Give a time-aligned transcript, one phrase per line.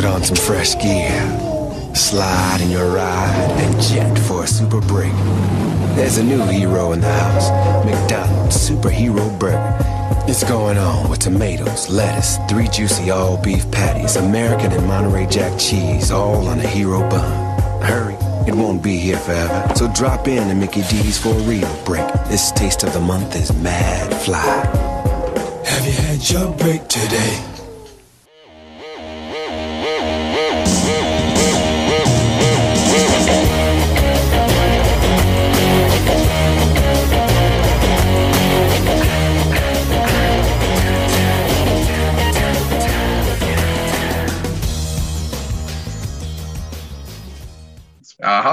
[0.00, 1.12] Put on some fresh gear.
[1.94, 5.12] Slide in your ride and jet for a super break.
[5.94, 7.50] There's a new hero in the house
[7.84, 9.76] McDonald's Superhero Burger.
[10.26, 15.60] It's going on with tomatoes, lettuce, three juicy all beef patties, American and Monterey Jack
[15.60, 17.82] cheese, all on a hero bun.
[17.82, 18.14] Hurry,
[18.48, 19.74] it won't be here forever.
[19.74, 22.10] So drop in to Mickey D's for a real break.
[22.30, 24.64] This taste of the month is Mad Fly.
[25.66, 27.49] Have you had your break today?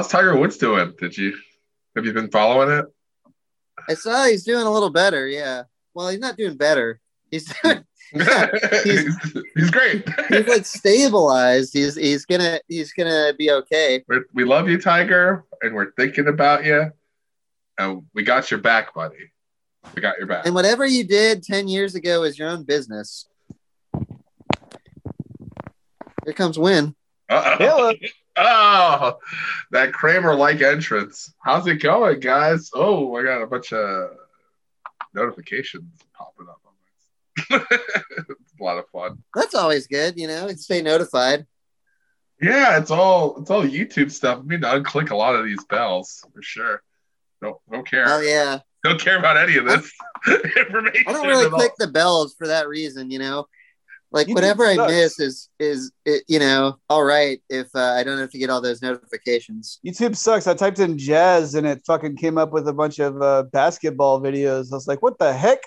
[0.08, 0.94] How's Tiger Woods doing?
[1.00, 1.36] Did you
[1.96, 2.86] have you been following it?
[3.90, 5.28] I saw he's doing a little better.
[5.28, 5.64] Yeah.
[5.94, 7.00] Well, he's not doing better.
[7.30, 7.84] He's doing,
[8.84, 9.16] he's,
[9.56, 10.08] he's great.
[10.30, 11.74] he's like stabilized.
[11.74, 14.04] He's he's gonna he's gonna be okay.
[14.08, 16.92] We're, we love you, Tiger, and we're thinking about you.
[17.78, 19.32] And we got your back, buddy.
[19.94, 20.46] We got your back.
[20.46, 23.28] And whatever you did ten years ago is your own business.
[26.24, 26.96] Here comes Win.
[27.30, 27.94] Uh-oh.
[28.38, 29.18] Oh,
[29.72, 31.34] that Kramer like entrance.
[31.44, 32.70] How's it going, guys?
[32.74, 34.12] Oh, I got a bunch of
[35.14, 36.74] notifications popping up on
[37.50, 37.66] my.
[38.30, 39.24] it's a lot of fun.
[39.34, 40.48] That's always good, you know.
[40.50, 41.48] Stay notified.
[42.42, 44.40] Yeah, it's all it's all YouTube stuff.
[44.40, 46.84] I mean to unclick a lot of these bells for sure.
[47.42, 48.06] Don't don't care.
[48.08, 48.60] Oh yeah.
[48.84, 49.92] Don't care about any of this
[50.56, 51.04] information.
[51.08, 51.60] I don't really at all.
[51.60, 53.48] click the bells for that reason, you know.
[54.12, 58.04] Like YouTube whatever I miss is is it, you know all right if uh, I
[58.04, 59.80] don't have to get all those notifications.
[59.86, 60.48] YouTube sucks.
[60.48, 64.22] I typed in jazz and it fucking came up with a bunch of uh, basketball
[64.22, 64.72] videos.
[64.72, 65.60] I was like, what the heck?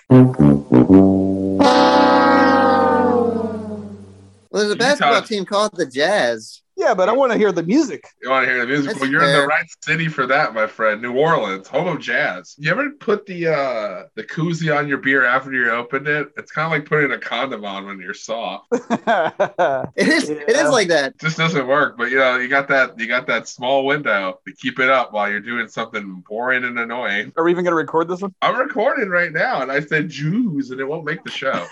[4.51, 6.60] Well, there's a basketball talk- team called the Jazz.
[6.81, 8.03] Yeah, but I want to hear the music.
[8.23, 8.87] You want to hear the music?
[8.87, 10.99] That's Well, you're in the right city for that, my friend.
[10.99, 12.55] New Orleans, home of jazz.
[12.57, 16.29] You ever put the uh the koozie on your beer after you opened it?
[16.37, 18.65] It's kind of like putting a condom on when you're soft.
[18.71, 20.29] It is.
[20.29, 20.63] It Yeah.
[20.65, 21.11] is like that.
[21.13, 21.97] It just doesn't work.
[21.97, 25.13] But you know, you got that you got that small window to keep it up
[25.13, 27.31] while you're doing something boring and annoying.
[27.37, 28.33] Are we even going to record this one?
[28.41, 31.67] I'm recording right now, and I said Jews, and it won't make the show.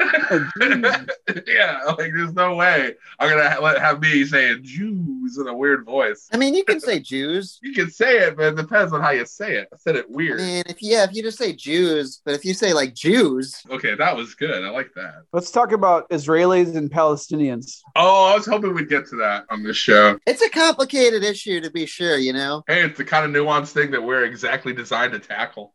[1.46, 5.54] yeah, like there's no way I'm gonna ha- let have me saying Jews in a
[5.54, 6.28] weird voice.
[6.32, 7.58] I mean, you can say Jews.
[7.62, 9.68] You can say it, but it depends on how you say it.
[9.72, 10.38] I said it I weird.
[10.38, 13.94] mean, if yeah, if you just say Jews, but if you say like Jews, Okay,
[13.94, 14.64] that was good.
[14.64, 15.22] I like that.
[15.32, 17.78] Let's talk about Israelis and Palestinians.
[17.96, 20.18] Oh, I was hoping we'd get to that on this show.
[20.26, 22.16] it's a complicated issue to be sure.
[22.16, 22.62] You know.
[22.66, 25.74] Hey, it's the kind of nuanced thing that we're exactly designed to tackle.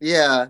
[0.00, 0.46] Yeah.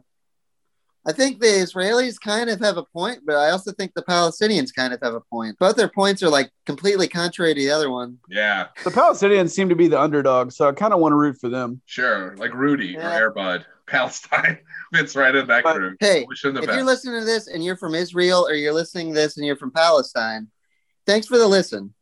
[1.07, 4.75] I think the Israelis kind of have a point, but I also think the Palestinians
[4.75, 5.59] kind of have a point.
[5.59, 8.19] Both their points are like completely contrary to the other one.
[8.29, 11.39] Yeah, The Palestinians seem to be the underdog, so I kind of want to root
[11.41, 11.81] for them.
[11.87, 12.37] sure.
[12.37, 13.09] Like Rudy Yeah.
[13.09, 13.65] or Air Bud.
[13.87, 14.59] Palestine
[14.95, 15.97] fits right in that But- group.
[16.01, 16.77] Hey, Wish them the if best.
[16.77, 19.57] you're listening to this and you're from Israel or you're listening to this and you're
[19.57, 20.49] from Palestine,
[21.07, 21.93] thanks for the listen.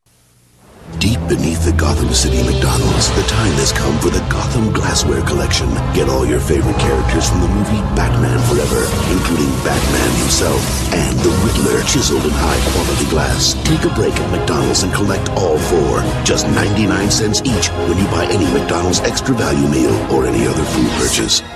[0.99, 5.71] Deep beneath the Gotham City McDonald's, the time has come for the Gotham Glassware Collection.
[5.95, 8.83] Get all your favorite characters from the movie Batman Forever,
[9.15, 10.59] including Batman himself
[10.91, 13.55] and the Riddler, chiseled in high quality glass.
[13.63, 16.03] Take a break at McDonald's and collect all four.
[16.27, 20.65] Just 99 cents each when you buy any McDonald's extra value meal or any other
[20.75, 21.47] food purchase.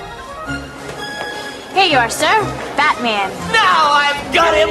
[1.75, 2.31] Here you are, sir.
[2.79, 3.27] Batman.
[3.51, 4.71] Now I've got him!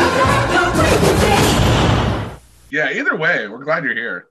[2.71, 4.27] yeah, either way, we're glad you're here.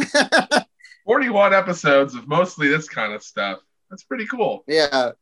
[1.04, 3.60] 41 episodes of mostly this kind of stuff.
[3.90, 4.64] That's pretty cool.
[4.66, 5.12] Yeah.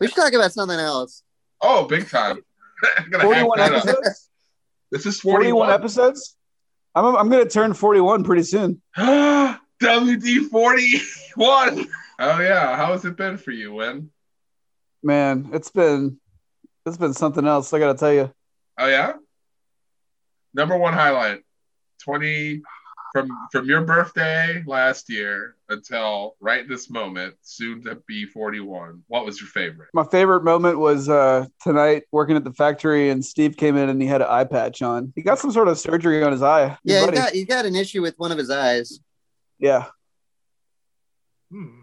[0.00, 1.22] we should talk about something else.
[1.60, 2.38] Oh, big time.
[2.98, 3.84] I'm gonna hack 41 that up.
[3.84, 4.30] episodes?
[4.90, 5.80] This is 41 41.
[5.80, 6.36] episodes?
[6.94, 8.82] I'm, I'm going to turn 41 pretty soon.
[8.98, 11.88] WD 41.
[12.18, 12.76] Oh, yeah.
[12.76, 14.10] How has it been for you, Win?
[15.02, 16.20] Man, it's been
[16.84, 18.32] it's been something else, I got to tell you.
[18.82, 19.12] Oh, yeah?
[20.54, 21.42] Number one highlight
[22.02, 22.62] 20
[23.12, 29.04] from from your birthday last year until right this moment, soon to be 41.
[29.06, 29.90] What was your favorite?
[29.94, 34.02] My favorite moment was uh, tonight working at the factory, and Steve came in and
[34.02, 35.12] he had an eye patch on.
[35.14, 36.70] He got some sort of surgery on his eye.
[36.70, 38.98] His Yeah, he got, he got an issue with one of his eyes.
[39.60, 39.86] yeah.
[41.52, 41.82] Hmm.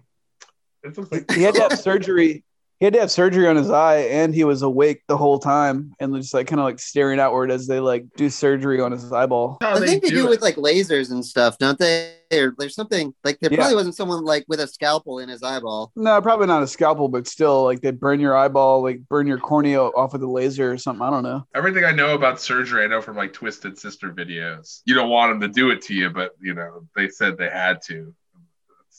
[0.83, 2.43] It looks like He had to have surgery.
[2.79, 5.93] He had to have surgery on his eye, and he was awake the whole time,
[5.99, 9.11] and just like kind of like staring outward as they like do surgery on his
[9.11, 9.57] eyeball.
[9.61, 10.29] I think they do, it.
[10.29, 12.13] with like lasers and stuff, don't they?
[12.31, 13.57] or there's something like there Yeah.
[13.57, 15.91] probably wasn't someone like with a scalpel in his eyeball.
[15.95, 19.39] No, probably not a scalpel, but still, like they burn your eyeball, like burn your
[19.39, 21.01] cornea off with a laser or something.
[21.01, 21.45] I don't know.
[21.55, 24.81] Everything I know about surgery, I know from like Twisted Sister videos.
[24.85, 27.49] You don't want them to do it to you, but you know they said they
[27.49, 28.13] had to.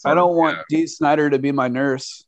[0.04, 0.62] I don't want Yeah.
[0.80, 2.24] Dee Snider to be my nurse.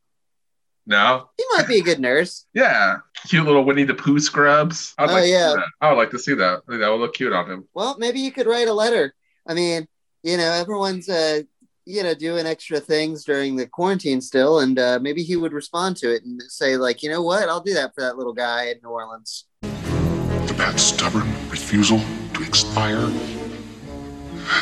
[0.85, 1.29] No.
[1.37, 2.45] He might be a good nurse.
[2.53, 2.97] Yeah.
[3.27, 4.93] Cute little Winnie the Pooh scrubs.
[4.97, 5.49] I'd Oh, like to yeah.
[5.51, 5.65] see that.
[5.81, 6.61] I would like to see that.
[6.67, 7.67] I think that would look cute on him.
[7.73, 9.13] Well, maybe you could write a letter.
[9.47, 9.87] I mean,
[10.23, 11.41] you know, everyone's uh
[11.85, 15.97] you know doing extra things during the quarantine still, and uh, maybe he would respond
[15.97, 18.67] to it and say like, you know what, I'll do that for that little guy
[18.69, 19.45] in New Orleans.
[19.61, 21.99] The bat's stubborn refusal
[22.35, 23.11] to expire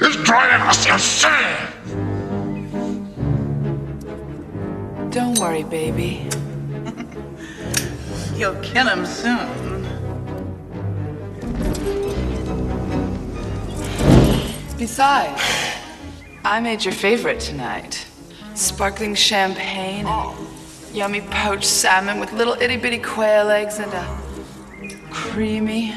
[0.02, 1.71] is driving us insane!
[5.12, 6.26] Don't worry, baby.
[8.34, 9.84] You'll kill him soon.
[14.78, 15.42] Besides,
[16.46, 18.08] I made your favorite tonight.
[18.56, 20.48] Sparkling champagne, and oh.
[20.94, 24.18] yummy poached salmon with little itty bitty quail eggs and a
[25.12, 25.94] creamy,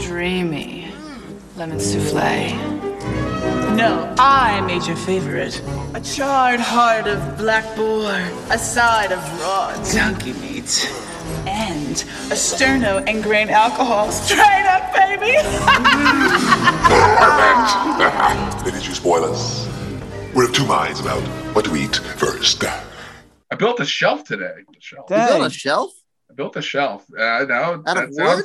[0.00, 0.92] dreamy
[1.56, 2.79] lemon souffle.
[3.80, 5.60] No, I made your favorite.
[5.94, 8.12] A charred heart of black boar,
[8.50, 10.86] a side of raw donkey meat,
[11.46, 11.96] and
[12.30, 14.12] a sterno and grain alcohol.
[14.12, 15.32] Straight up, baby!
[16.90, 18.64] Perfect!
[18.64, 19.66] Did you spoil us?
[20.34, 21.22] We're of two minds about
[21.54, 22.62] what to eat first.
[22.64, 24.56] I built a shelf today.
[24.74, 25.06] The shelf.
[25.10, 25.42] You built Dang.
[25.42, 25.90] a shelf
[26.30, 27.06] I built a shelf.
[27.18, 28.44] Uh, now out of that sounds-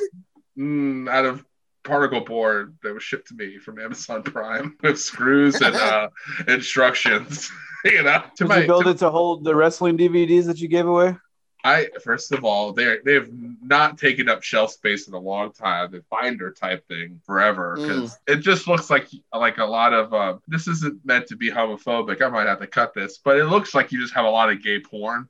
[0.58, 1.44] Mm, out of
[1.86, 6.08] particle board that was shipped to me from Amazon Prime with screws and uh,
[6.48, 7.50] instructions.
[7.84, 10.58] you know, to Did my, you build to- it to hold the wrestling DVDs that
[10.58, 11.16] you gave away?
[11.64, 13.28] I first of all, they they have
[13.60, 15.90] not taken up shelf space in a long time.
[15.90, 20.14] The binder type thing forever because it just looks like like a lot of.
[20.14, 22.22] Uh, this isn't meant to be homophobic.
[22.22, 24.50] I might have to cut this, but it looks like you just have a lot
[24.50, 25.28] of gay porn.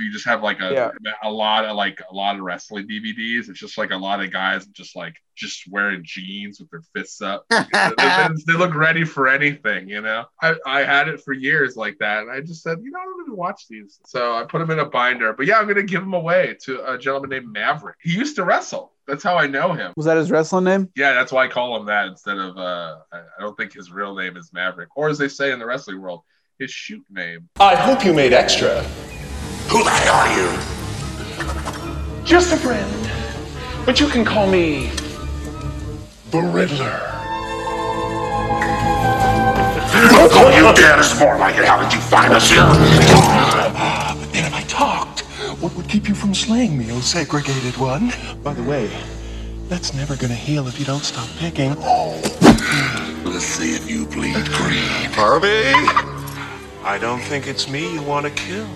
[0.00, 0.90] You just have like a Yeah.
[1.22, 3.48] a lot of like a lot of wrestling DVDs.
[3.48, 7.20] It's just like a lot of guys just like just wearing jeans with their fists
[7.22, 7.44] up.
[7.50, 7.64] they,
[7.96, 10.24] they- they look ready for anything, you know.
[10.42, 13.04] I, I had it for years like that, and I just said, you know, I
[13.04, 15.32] don't even watch these, so I put them in a binder.
[15.32, 17.96] But yeah, I'm gonna give them away to a gentleman named Maverick.
[18.02, 18.92] He used to wrestle.
[19.06, 19.92] That's how I know him.
[19.96, 20.90] Was that his wrestling name?
[20.94, 22.56] Yeah, that's why I call him that instead of.
[22.58, 25.58] uh I I don't think his real name is Maverick, or as they say in
[25.58, 26.22] the wrestling world,
[26.58, 27.48] his shoot name.
[27.60, 28.84] I hope you made extra.
[29.68, 30.48] Who the hell are you?
[32.24, 33.10] Just a friend.
[33.84, 34.90] But you can call me
[36.30, 37.04] The Riddler.
[40.10, 41.66] Don't call you dead is more like it.
[41.66, 42.62] How did you find us here?
[42.62, 45.20] But then if I talked,
[45.60, 48.10] what would keep you from slaying me, oh segregated one?
[48.42, 48.90] By the way,
[49.68, 51.74] that's never gonna heal if you don't stop picking.
[51.80, 52.18] Oh,
[53.24, 55.12] let's see if you bleed green.
[55.12, 55.74] Harvey!
[56.84, 58.66] I don't think it's me you want to kill.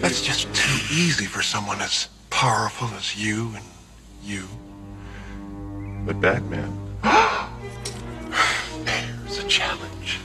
[0.00, 3.64] That's just too easy for someone as powerful as you and
[4.22, 4.44] you.
[6.06, 6.72] But Batman.
[8.84, 10.20] There's a challenge.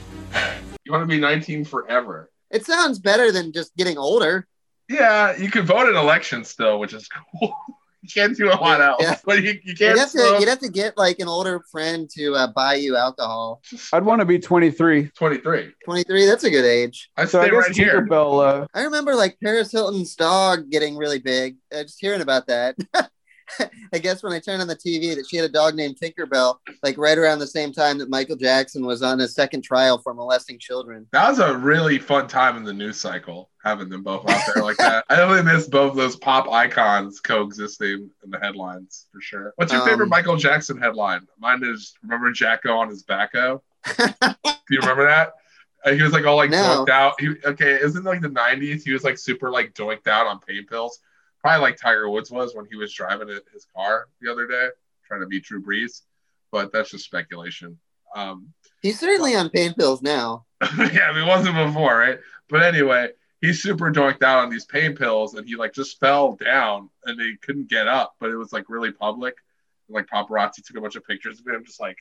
[0.86, 2.30] You want to be 19 forever?
[2.52, 4.48] It sounds better than just getting older.
[4.90, 7.56] Yeah, you can vote in elections still, which is cool.
[8.04, 9.18] you can't do a lot else, Yeah.
[9.26, 9.96] but you, you can't.
[9.96, 12.98] You'd have to you'd have to get like an older friend to uh, buy you
[12.98, 13.62] alcohol.
[13.94, 15.10] I'd want to be 23.
[15.18, 15.72] 23.
[15.86, 17.10] Twenty three, that's a good age.
[17.18, 18.02] I So I stay guess right here.
[18.02, 21.56] Tinkerbell, uh, I remember like Paris Hilton's dog getting really big.
[21.74, 22.76] Uh, just hearing about that.
[23.94, 26.58] I guess when I turned on the TV that she had a dog named Tinkerbell,
[26.82, 30.14] like right around the same time that Michael Jackson was on his second trial for
[30.14, 31.08] molesting children.
[31.12, 34.64] That was a really fun time in the news cycle, having them both out there
[34.64, 35.06] like that.
[35.10, 39.54] I really miss both those pop icons coexisting in the headlines for sure.
[39.58, 41.28] What's your Um, favorite Michael Jackson headline?
[41.40, 43.62] Mine is remember Jacko on his backo.
[43.98, 44.36] Do
[44.70, 45.34] you remember that?
[45.86, 46.86] Uh, he was like all like No.
[46.86, 47.20] doinked out.
[47.20, 48.84] He okay, isn't like the '90s?
[48.84, 51.00] He was like super like doinked out on pain pills,
[51.44, 54.70] probably like Tiger Woods was when he was driving his car the other day,
[55.06, 56.02] trying to beat Drew Brees.
[56.52, 57.78] But that's just speculation.
[58.16, 60.46] Um, He's certainly on pain pills now.
[60.78, 62.20] yeah, it wasn't before, right?
[62.50, 63.10] But anyway,
[63.42, 67.20] he's super doinked out on these pain pills, and he like just fell down, and
[67.20, 68.14] they couldn't get up.
[68.20, 69.36] But it was like really public.
[69.90, 71.98] Like paparazzi took a bunch of pictures of him, just like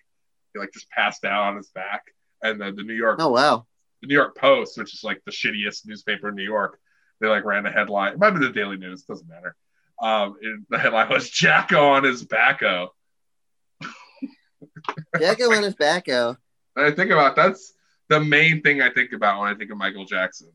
[0.52, 2.02] he like just passed out on his back.
[2.42, 3.66] And then the New York, Oh wow.
[4.02, 6.78] the New York Post, which is like the shittiest newspaper in New York,
[7.22, 8.12] they like ran a headline.
[8.12, 9.54] It might be the Daily News, doesn't matter.
[10.02, 12.88] Um, it, the headline was Jacko on his backo.
[15.18, 16.36] Jacko on his backo.
[16.74, 17.72] And I think about that's
[18.08, 20.50] the main thing I think about when I think of Michael Jackson.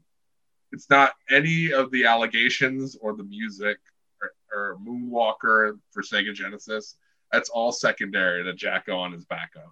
[0.74, 3.78] It's not any of the allegations or the music
[4.22, 6.98] or, or Moonwalker for Sega Genesis.
[7.32, 9.64] That's all secondary to Jacko on his backo.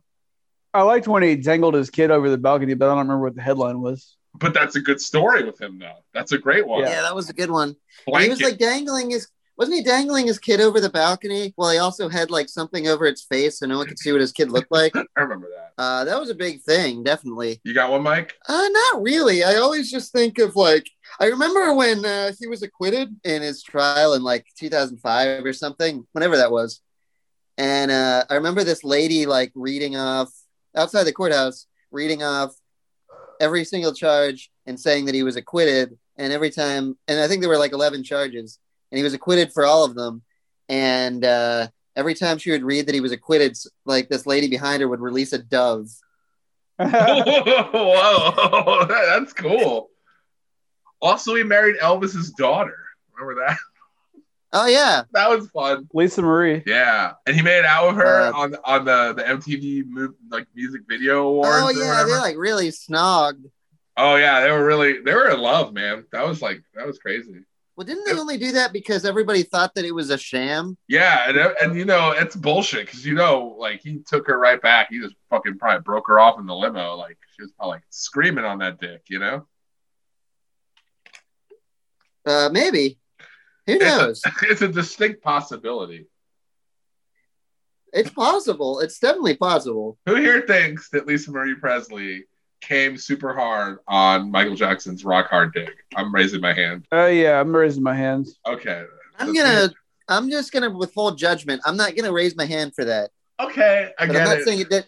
[0.74, 3.36] I liked when he dangled his kid over the balcony, but I don't remember what
[3.36, 4.16] the headline was.
[4.38, 6.04] But that's a good story with him, though.
[6.14, 6.82] That's a great one.
[6.82, 7.76] Yeah, that was a good one.
[8.06, 9.28] He was like dangling his
[9.58, 11.54] wasn't he dangling his kid over the balcony?
[11.56, 14.20] Well, he also had like something over its face so no one could see what
[14.20, 14.94] his kid looked like.
[14.96, 15.82] I remember that.
[15.82, 17.62] Uh, that was a big thing, definitely.
[17.64, 18.36] You got one, Mike?
[18.48, 19.44] Uh, not really.
[19.44, 20.90] I always just think of like
[21.20, 26.06] I remember when uh, he was acquitted in his trial in like 2005 or something,
[26.12, 26.82] whenever that was.
[27.58, 30.30] And uh, I remember this lady like reading off
[30.76, 32.54] outside the courthouse, reading off
[33.40, 35.98] every single charge and saying that he was acquitted.
[36.18, 38.60] And every time, and I think there were like 11 charges,
[38.92, 40.22] and he was acquitted for all of them.
[40.70, 44.82] And uh, every time she would read that he was acquitted, like this lady behind
[44.82, 45.90] her would release a dove.
[46.78, 49.90] Whoa, that's cool.
[51.02, 52.78] Also, he married Elvis's daughter.
[53.14, 53.58] Remember that?
[54.58, 55.90] Oh yeah, that was fun.
[55.94, 56.64] Lisa Marie.
[56.66, 60.48] Yeah, and he made out with her Uh, on on the the MTV mo- like
[60.56, 61.50] music video awards.
[61.62, 63.44] Oh yeah, they're like really snogged.
[63.98, 66.06] Oh yeah, they were really they were in love, man.
[66.14, 67.42] That was like that was crazy.
[67.76, 70.78] Well, didn't they only do that because everybody thought that it was a sham?
[70.88, 74.62] Yeah, and and you know it's bullshit because you know like he took her right
[74.62, 74.88] back.
[74.90, 76.96] He just fucking probably broke her off in the limo.
[76.96, 79.02] Like she was probably like screaming on that dick.
[79.10, 79.48] You know,
[82.26, 82.98] Uh, maybe.
[83.68, 84.22] Who knows?
[84.44, 86.06] it's a distinct possibility.
[87.94, 88.80] it's possible.
[88.82, 89.98] It's definitely possible.
[90.06, 92.26] Who here thinks that Lisa Marie Presley
[92.62, 95.74] came super hard on Michael Jackson's Rock Hard Dick?
[95.96, 96.86] I'm raising my hand.
[96.92, 98.38] Oh yeah, I'm raising my hands.
[98.46, 98.84] Okay.
[99.18, 99.70] I'm gonna.
[100.08, 101.62] I'm just gonna withhold judgment.
[101.66, 103.10] I'm not gonna raise my hand for that.
[103.40, 104.46] Okay, I But get I'm not it.
[104.46, 104.86] saying it did.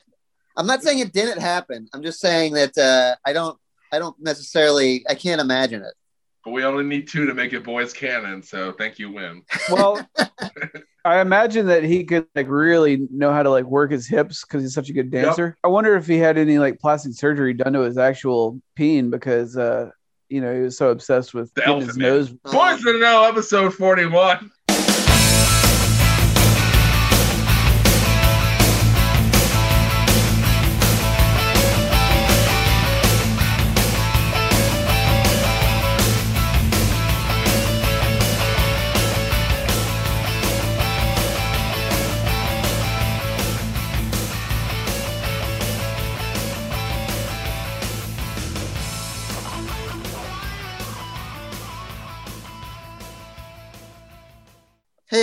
[0.55, 1.87] I'm not saying it didn't happen.
[1.93, 3.57] I'm just saying that uh, I don't.
[3.91, 5.05] I don't necessarily.
[5.09, 5.93] I can't imagine it.
[6.47, 8.41] But we only need two to make it boys canon.
[8.41, 9.41] So thank you, Win.
[9.69, 9.99] Well,
[11.03, 14.63] I imagine that he could like really know how to like work his hips because
[14.63, 15.57] he's such a good dancer.
[15.61, 19.57] I wonder if he had any like plastic surgery done to his actual peen because
[19.57, 19.89] uh
[20.29, 22.07] you know he was so obsessed with The his man.
[22.11, 22.29] nose.
[22.31, 24.49] Boys to know episode 41.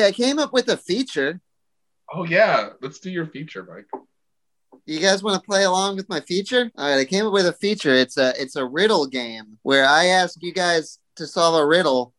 [0.05, 1.41] Hey, I came up with a feature.
[2.13, 3.89] Oh yeah, let's do your feature, Mike.
[4.85, 6.71] You guys want to play along with my feature?
[6.77, 7.95] All right, I came up with a feature.
[7.95, 12.13] It's a it's a riddle game where I ask you guys to solve a riddle,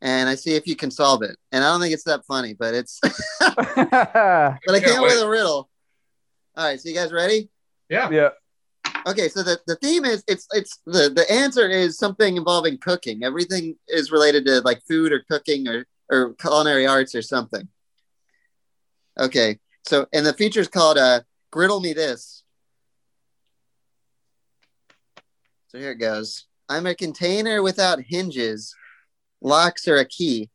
[0.00, 1.36] and I see if you can solve it.
[1.50, 3.00] And I don't think it's that funny, but it's
[3.40, 5.24] but I can't came up with wait.
[5.24, 5.68] a riddle.
[6.56, 7.50] All right, so you guys ready?
[7.88, 8.08] Yeah.
[8.10, 8.28] Yeah.
[9.04, 13.24] Okay, so the, the theme is it's it's the the answer is something involving cooking.
[13.24, 17.68] Everything is related to like food or cooking or or culinary arts or something.
[19.18, 22.42] Okay, so and the feature is called uh, "Griddle Me This."
[25.68, 26.46] So here it goes.
[26.68, 28.74] I'm a container without hinges,
[29.40, 30.50] locks or a key.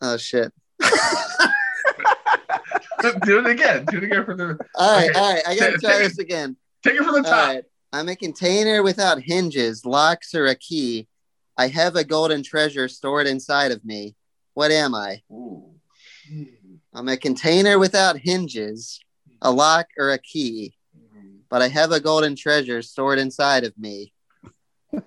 [0.00, 0.52] Oh shit!
[3.24, 3.84] do it again.
[3.86, 4.58] Do it again for the.
[4.74, 5.18] All right, Okay.
[5.18, 5.42] all right.
[5.46, 6.56] I gotta try take- this again.
[6.82, 7.48] Take it from the top.
[7.48, 7.64] right.
[7.92, 11.06] I'm a container without hinges, locks, or a key.
[11.62, 14.16] I have a golden treasure stored inside of me.
[14.54, 15.22] What am I?
[15.30, 15.76] Ooh.
[16.92, 18.98] I'm a container without hinges,
[19.40, 20.74] a lock, or a key.
[21.48, 24.12] But I have a golden treasure stored inside of me.
[24.92, 25.02] Is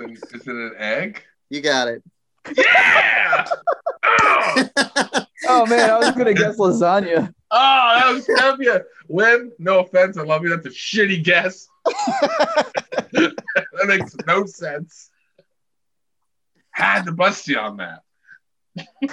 [0.00, 1.22] it, is it an egg?
[1.50, 2.02] You got it.
[2.56, 3.46] Yeah!
[4.02, 7.32] oh, Oh man, I was gonna guess lasagna.
[7.52, 8.68] oh, that was that would be
[9.06, 9.52] win.
[9.60, 10.48] No offense, I love you.
[10.48, 11.68] That's a shitty guess.
[13.12, 15.10] that makes no sense.
[16.76, 18.02] Had to bust you on that.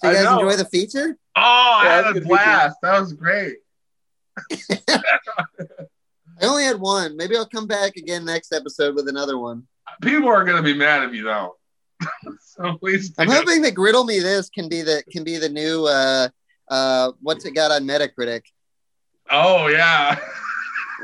[0.00, 1.16] So you guys enjoy the feature?
[1.36, 2.76] Oh, I had a a good blast.
[2.82, 3.56] That was great.
[4.88, 5.06] I
[6.42, 7.16] only had one.
[7.16, 9.64] Maybe I'll come back again next episode with another one.
[10.00, 11.52] People are gonna be mad if you don't.
[12.40, 13.12] so please.
[13.18, 13.36] I'm do it.
[13.36, 16.28] hoping that Griddle Me This can be the can be the new uh
[16.68, 18.42] uh what's it got on Metacritic.
[19.30, 20.18] Oh yeah.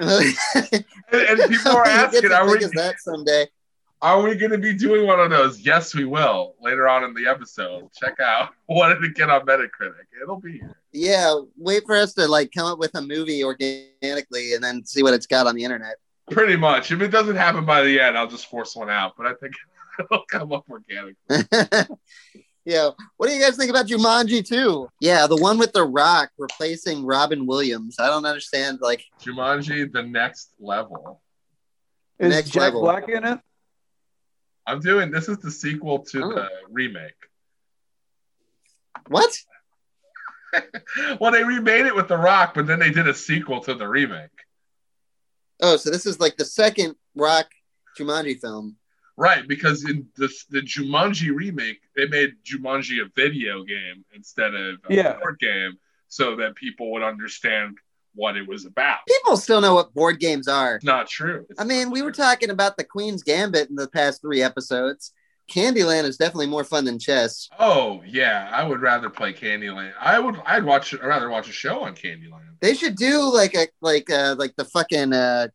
[0.54, 3.46] and, and people are asking, are we that someday?
[4.02, 5.60] are we going to be doing one of those?
[5.60, 6.54] Yes, we will.
[6.60, 10.06] Later on in the episode, check out what did it get on Metacritic.
[10.22, 10.76] It'll be here.
[10.92, 15.02] Yeah, wait for us to like come up with a movie organically and then see
[15.02, 15.96] what it's got on the internet.
[16.30, 16.90] Pretty much.
[16.90, 19.14] If it doesn't happen by the end, I'll just force one out.
[19.16, 19.54] But I think
[19.98, 21.14] it'll come up organically.
[22.64, 22.90] Yeah.
[23.16, 24.88] What do you guys think about Jumanji 2?
[25.00, 27.96] Yeah, the one with The Rock replacing Robin Williams.
[27.98, 28.78] I don't understand.
[28.82, 31.22] Like, Jumanji, the next level.
[32.18, 32.82] Is Next Jack level.
[32.82, 33.38] Black in it?
[34.66, 36.34] I'm doing this is the sequel to Oh.
[36.34, 37.14] the remake.
[39.08, 39.34] what?
[41.20, 43.88] well, they remade it with The Rock, but then they did a sequel to the
[43.88, 44.28] remake.
[45.62, 47.46] Oh, so this is like the second Rock
[47.98, 48.76] Jumanji film.
[49.20, 54.76] Right, because in the the Jumanji remake, they made Jumanji a video game instead of
[54.88, 55.18] a Yeah.
[55.18, 55.76] board game,
[56.08, 57.76] so that people would understand
[58.14, 59.00] what it was about.
[59.06, 60.76] People still know what board games are.
[60.76, 61.44] It's not true.
[61.50, 64.42] It's I mean, not we were talking about the Queen's Gambit in the past three
[64.42, 65.12] episodes.
[65.52, 67.46] Candyland is definitely more fun than chess.
[67.58, 69.92] Oh yeah, I would rather play Candyland.
[70.00, 70.36] I would.
[70.46, 70.94] I'd watch.
[70.94, 72.56] I'd rather watch a show on Candyland.
[72.60, 75.48] They should do like a like uh like the fucking uh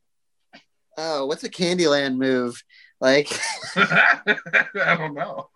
[0.98, 2.62] oh what's a Candyland move
[3.06, 3.38] like
[3.76, 5.48] I don't know.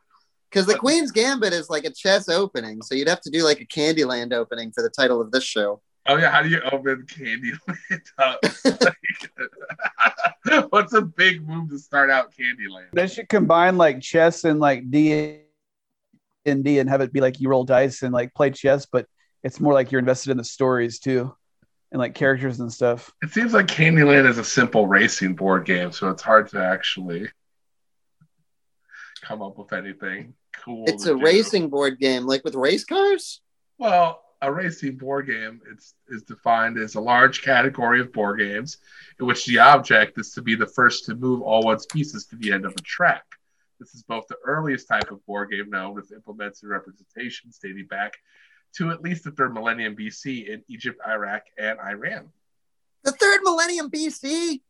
[0.51, 3.61] because the Queen's Gambit is like a chess opening, so you'd have to do like
[3.61, 5.81] a Candyland opening for the title of this show.
[6.07, 8.41] Oh yeah, how do you open Candyland up?
[10.71, 12.87] What's a big move to start out Candyland?
[12.93, 15.41] They should combine like chess and like D
[16.47, 19.07] and D and have it be like you roll dice and like play chess, but
[19.43, 21.35] it's more like you're invested in the stories too,
[21.93, 23.13] and like characters and stuff.
[23.23, 27.29] It seems like Candyland is a simple racing board game, so it's hard to actually
[29.31, 30.35] come up with anything
[30.65, 30.85] cool.
[30.89, 31.23] It's a do.
[31.23, 33.41] racing board game, like with race cars.
[33.79, 38.79] Well, a racing board game it's, is defined as a large category of board games
[39.21, 42.37] in which the object is to be the first to move all one's pieces to
[42.37, 43.23] the end of a track.
[43.79, 47.87] This is both the earliest type of board game known with implements and representations dating
[47.87, 48.15] back
[48.77, 52.31] to at least the third millennium BC in Egypt, Iraq, and Iran.
[53.05, 54.61] The third millennium BC.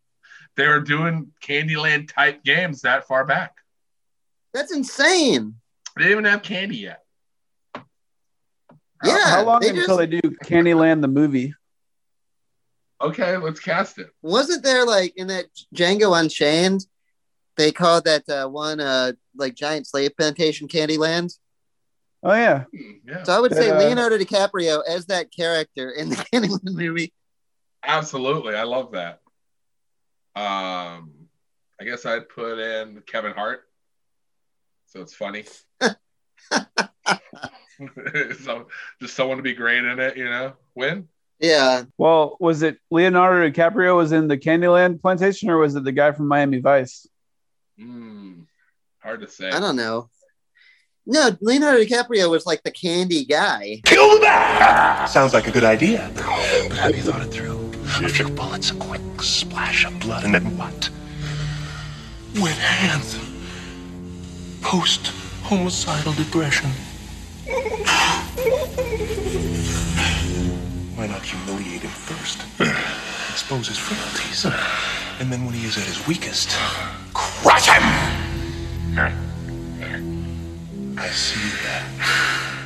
[0.57, 3.60] They were doing Candyland type games that far back.
[4.53, 5.55] That's insane.
[5.97, 7.03] They didn't even have candy yet.
[9.03, 9.27] Yeah.
[9.27, 11.55] How long they until just- they do Candyland the movie?
[13.03, 14.11] Okay, let's cast it.
[14.21, 16.85] wasn't there like in that Django Unchained?
[17.57, 21.33] They called that uh, one uh, like giant slave plantation Candyland.
[22.23, 26.11] Oh yeah, Hmm, Yeah, So I would say Uh, Leonardo DiCaprio as that character in
[26.11, 27.15] the Candyland movie.
[27.83, 28.55] absolutely.
[28.55, 29.21] I love that.
[30.37, 31.13] Um,
[31.81, 33.63] I guess I'd put in Kevin Hart,
[34.91, 35.45] so it's funny.
[38.45, 38.67] so
[39.01, 41.09] just someone to be great in it, you know, win.
[41.39, 45.93] Yeah, Well, was it Leonardo DiCaprio was in the Candyland plantation, or was it the
[45.93, 47.07] guy from Miami Vice?
[47.79, 48.43] Hmm,
[48.99, 49.49] hard to say.
[49.49, 50.11] I don't know.
[51.07, 53.81] No, Leonardo DiCaprio was like the candy guy.
[53.87, 55.09] Kill the bat!
[55.09, 56.11] Sounds like a good idea.
[56.15, 57.59] But have you thought it through?
[58.05, 60.91] A few bullets, a quick splash of blood, and then what?
[62.39, 63.30] Wet hands.
[64.63, 66.71] Post homicidal depression.
[70.97, 72.43] Why not humiliate him first?
[73.31, 74.45] Expose his frailties.
[75.21, 76.51] And then when he is at his weakest,
[77.15, 77.83] crush him!
[80.99, 81.85] I see that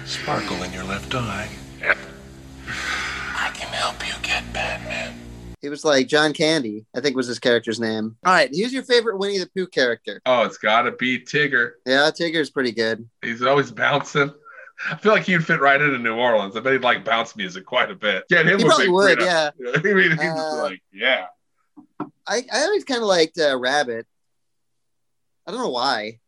[0.06, 1.48] sparkle in your left eye.
[1.82, 5.03] I can help you get Batman.
[5.64, 8.16] He was like John Candy, I think was his character's name.
[8.26, 10.20] All right, who's your favorite Winnie the Pooh character?
[10.26, 11.72] Oh, it's got to be Tigger.
[11.86, 13.08] Yeah, Tigger's pretty good.
[13.22, 14.30] He's always bouncing.
[14.90, 16.54] I feel like he'd fit right into New Orleans.
[16.54, 18.24] I bet he'd like bounce music quite a bit.
[18.28, 19.50] Yeah, him He with probably would, yeah.
[19.74, 21.26] I mean, he's Uh, like, yeah.
[22.26, 24.06] I, I always kind of liked uh, Rabbit.
[25.46, 26.18] I don't know why.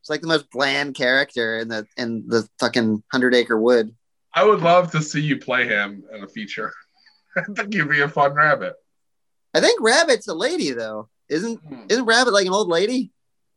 [0.00, 3.92] It's like the most bland character in the in the fucking Hundred Acre Wood.
[4.32, 6.72] I would love to see you play him in a feature.
[7.38, 8.74] I think you'd be a fun rabbit.
[9.54, 11.08] I think Rabbit's a lady though.
[11.28, 13.10] Isn't isn't Rabbit like an old lady?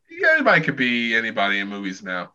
[0.09, 2.33] Yeah, anybody could be anybody in movies now.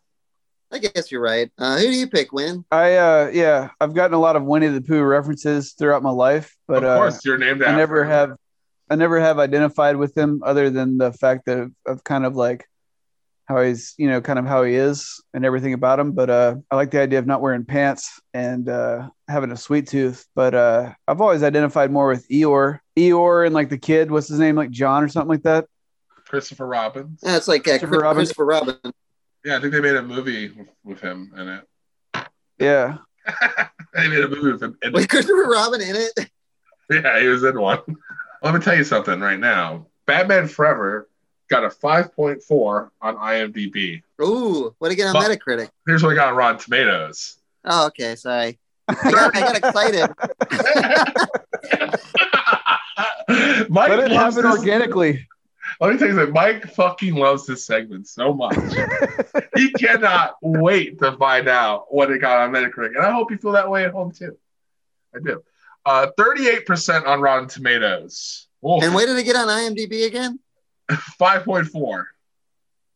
[0.70, 1.50] I guess you're right.
[1.58, 2.64] Uh, who do you pick, Win?
[2.70, 6.56] I uh yeah, I've gotten a lot of Winnie the Pooh references throughout my life,
[6.66, 7.76] but of uh, course, you're named I after.
[7.76, 8.10] never him.
[8.10, 8.36] have
[8.90, 12.36] I never have identified with him other than the fact that of, of kind of
[12.36, 12.66] like
[13.46, 16.54] how he's you know kind of how he is and everything about him but uh
[16.70, 20.54] i like the idea of not wearing pants and uh having a sweet tooth but
[20.54, 24.56] uh i've always identified more with eeyore eeyore and like the kid what's his name
[24.56, 25.66] like john or something like that
[26.26, 27.16] Christopher Robin.
[27.22, 28.16] Yeah, it's like uh, Christopher Robin.
[28.16, 28.76] Christopher Robin.
[29.44, 32.26] Yeah, I think they made a movie with, with him in it.
[32.58, 32.96] yeah
[33.94, 34.76] they made a movie with him.
[34.82, 35.10] in With it.
[35.10, 36.30] Christopher Robin in it.
[36.90, 37.78] Yeah, he was in one.
[38.42, 39.86] Let me tell you something right now.
[40.06, 41.08] Batman Forever
[41.50, 44.02] got a 5.4 on IMDb.
[44.22, 45.70] Ooh, what to get on But- Metacritic?
[45.86, 47.36] Here's what I got on Rotten Tomatoes.
[47.64, 48.58] Oh, okay, sorry.
[48.88, 50.10] I got, I got excited.
[53.70, 55.26] Mike let it loves happen this- organically
[55.80, 56.34] Let me tell you something.
[56.34, 58.56] Mike fucking loves this segment so much.
[59.56, 63.38] he cannot wait to find out what it got on Metacritic, and I hope you
[63.38, 64.36] feel that way at home too.
[65.14, 65.42] I do.
[65.86, 68.46] Uh, Thirty-eight percent on Rotten Tomatoes.
[68.62, 70.38] And where did it get on IMDb again?
[71.18, 72.08] Five point four.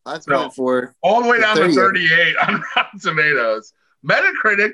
[0.05, 0.95] Five point four.
[1.01, 1.75] All the way down to 38.
[1.75, 3.73] 38 on Rotten Tomatoes.
[4.05, 4.73] Metacritic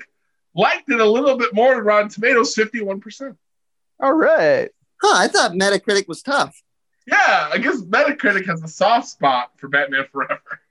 [0.56, 3.36] liked it a little bit more than Rotten Tomatoes, 51%.
[4.00, 4.70] All right.
[5.02, 6.62] Huh, I thought Metacritic was tough.
[7.08, 10.62] Yeah, I guess Metacritic has a soft spot for Batman Forever.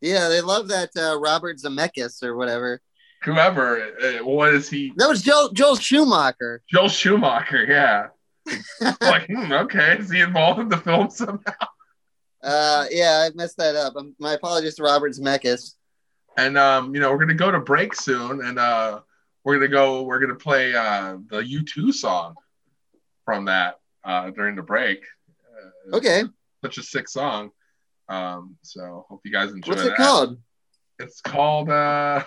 [0.00, 2.80] Yeah, they love that uh, Robert Zemeckis or whatever.
[3.22, 4.92] Whoever, uh, what is he?
[4.96, 6.62] That was Joel, Joel Schumacher.
[6.68, 8.08] Joel Schumacher, yeah.
[9.00, 11.52] like, hmm, okay, is he involved in the film somehow?
[12.42, 13.94] Uh, yeah, I messed that up.
[13.96, 15.74] Um, my apologies to Robert Zemeckis.
[16.36, 19.00] And um, you know, we're gonna go to break soon, and uh,
[19.44, 20.02] we're gonna go.
[20.02, 22.34] We're gonna play uh, the U2 song
[23.24, 25.04] from that uh, during the break.
[25.92, 26.22] Uh, Okay,
[26.64, 27.50] such a sick song.
[28.08, 29.72] Um, so hope you guys enjoy.
[29.72, 29.96] what's it that.
[29.98, 30.38] called?
[30.98, 32.24] It's called uh,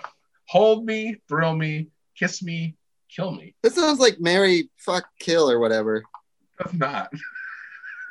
[0.48, 2.76] "Hold Me, Thrill Me, Kiss Me,
[3.14, 6.04] Kill Me." This sounds like Mary Fuck Kill or whatever.
[6.58, 7.12] That's not.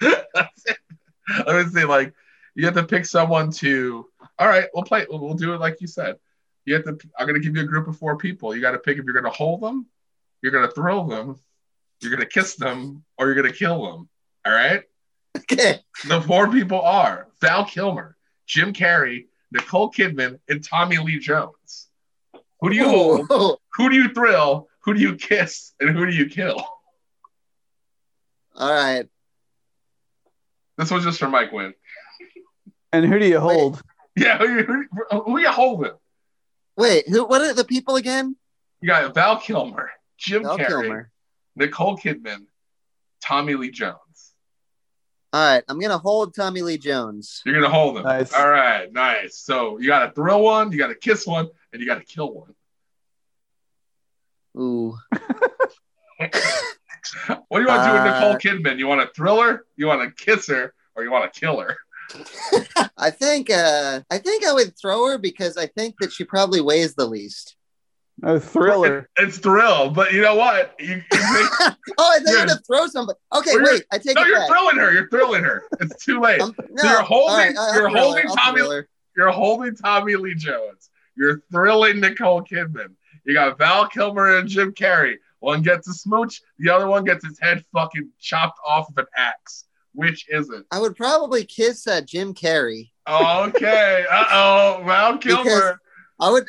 [0.00, 0.78] That's it.
[1.46, 1.84] Let me see.
[1.84, 2.14] Like
[2.54, 4.06] you have to pick someone to.
[4.38, 5.06] All right, we'll play.
[5.08, 6.16] We'll, we'll do it like you said.
[6.64, 6.98] You have to.
[7.18, 8.54] I'm gonna give you a group of four people.
[8.54, 9.86] You got to pick if you're gonna hold them,
[10.42, 11.38] you're gonna thrill them,
[12.00, 14.08] you're gonna kiss them, or you're gonna kill them.
[14.46, 14.82] All right.
[15.36, 15.80] Okay.
[16.08, 21.88] The four people are Val Kilmer, Jim Carrey, Nicole Kidman, and Tommy Lee Jones.
[22.60, 23.26] Who do you hold?
[23.30, 24.68] Oh, Who do you thrill?
[24.80, 25.72] Who do you kiss?
[25.80, 26.64] And who do you kill?
[28.56, 29.08] all right.
[30.78, 31.74] This was just for Mike Wynn.
[32.92, 33.80] And who do you hold?
[34.16, 34.64] Yeah, who, you-
[35.10, 35.90] who, who you holding?
[36.76, 37.24] Wait, who?
[37.24, 38.36] What are the people again?
[38.80, 41.10] You got Val Kilmer, Jim Val Carrey, Kilmer.
[41.56, 42.46] Nicole Kidman,
[43.20, 43.98] Tommy Lee Jones.
[45.32, 47.42] All right, I'm gonna hold Tommy Lee Jones.
[47.44, 48.04] You're gonna hold them.
[48.04, 48.32] Nice.
[48.32, 49.36] All right, nice.
[49.38, 52.04] So you got to thrill one, you got to kiss one, and you got to
[52.04, 52.54] kill one.
[54.56, 54.96] Ooh.
[57.48, 58.78] What do you want to do with Uh, Nicole Kidman?
[58.78, 61.60] You want to thrill her, you want to kiss her, or you want to kill
[61.60, 61.76] her?
[62.98, 66.60] I think uh I think I would throw her because I think that she probably
[66.60, 67.56] weighs the least.
[68.22, 69.08] A thriller.
[69.16, 70.74] It's thrill, but you know what?
[70.78, 73.18] You, you make, oh, I think You're- I'm gonna throw somebody.
[73.34, 74.48] Okay, Well, wait, I take no, it you're back.
[74.48, 74.92] thrilling her.
[74.92, 75.64] You're thrilling her.
[75.80, 76.40] It's too late.
[76.40, 77.30] Um, no, so you're holding.
[77.30, 78.60] all right, I'll you're thrill her, holding I'll Tommy.
[78.60, 78.82] thrill.
[79.16, 80.90] You're holding Tommy Lee Jones.
[81.16, 82.94] You're thrilling Nicole Kidman.
[83.24, 85.14] You got Val Kilmer and Jim Carrey.
[85.44, 86.40] One gets a smooch.
[86.58, 89.64] The other one gets his head fucking chopped off with an axe.
[89.92, 90.64] Which is it?
[90.70, 92.90] I would probably kiss uh, Jim Carrey.
[93.08, 94.06] Okay.
[94.10, 94.82] Uh oh.
[94.86, 95.78] Val Kilmer.
[96.18, 96.46] I would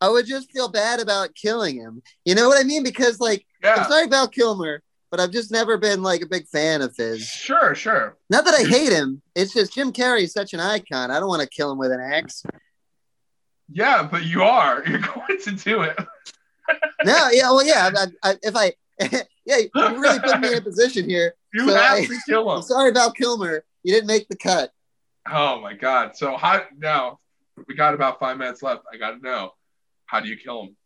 [0.00, 2.02] I would just feel bad about killing him.
[2.24, 2.82] You know what I mean?
[2.82, 6.82] Because like I'm sorry Val Kilmer, but I've just never been like a big fan
[6.82, 7.24] of his.
[7.24, 7.76] Sure.
[7.76, 8.16] Sure.
[8.28, 9.22] Not that I hate him.
[9.36, 11.12] It's just Jim Carrey is such an icon.
[11.12, 12.42] I don't want to kill him with an axe.
[13.70, 14.82] Yeah, but you are.
[14.88, 15.96] You're going to do it.
[17.04, 17.90] No, yeah, well, yeah.
[17.96, 18.72] I, I, if I,
[19.44, 21.34] yeah, you really put me in a position here.
[21.54, 22.56] You So have I- to kill him.
[22.56, 23.64] I'm sorry, Val Kilmer.
[23.82, 24.70] You didn't make the cut.
[25.30, 26.16] Oh my god.
[26.16, 27.18] So how now
[27.68, 28.84] we got about five minutes left.
[28.92, 29.52] I gotta know.
[30.06, 30.76] How do you kill him?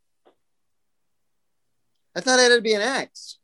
[2.17, 3.39] I thought it had to be an axe.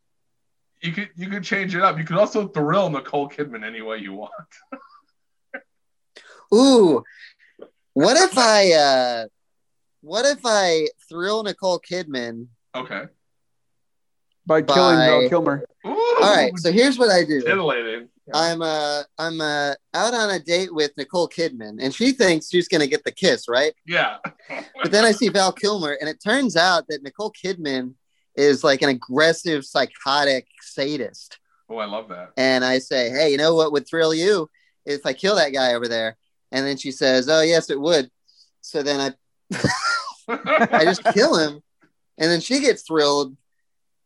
[0.81, 1.97] You could you could change it up.
[1.99, 4.33] You could also thrill Nicole Kidman any way you want.
[6.53, 7.03] Ooh,
[7.95, 9.27] what if I, uh
[10.03, 12.49] what if I thrill Nicole Kidman?
[12.75, 13.05] Okay.
[14.45, 15.65] By killing By- Val Kilmer.
[15.87, 17.41] Ooh, All right, so here's what I do.
[17.41, 18.09] titillating.
[18.33, 22.69] I'm uh I'm uh out on a date with Nicole Kidman, and she thinks she's
[22.69, 23.73] gonna get the kiss, right?
[23.87, 24.19] Yeah.
[24.49, 27.95] But then I see Val Kilmer, and it turns out that Nicole Kidman
[28.37, 31.39] is like an aggressive, psychotic sadist.
[31.69, 32.31] Oh, I love that.
[32.37, 34.49] And I say, hey, you know what would thrill you
[34.87, 36.17] if I kill that guy over there?
[36.53, 38.09] And then she says, oh yes, it would.
[38.61, 39.01] So then
[39.53, 39.59] I
[40.29, 41.63] I just kill him,
[42.19, 43.37] and then she gets thrilled.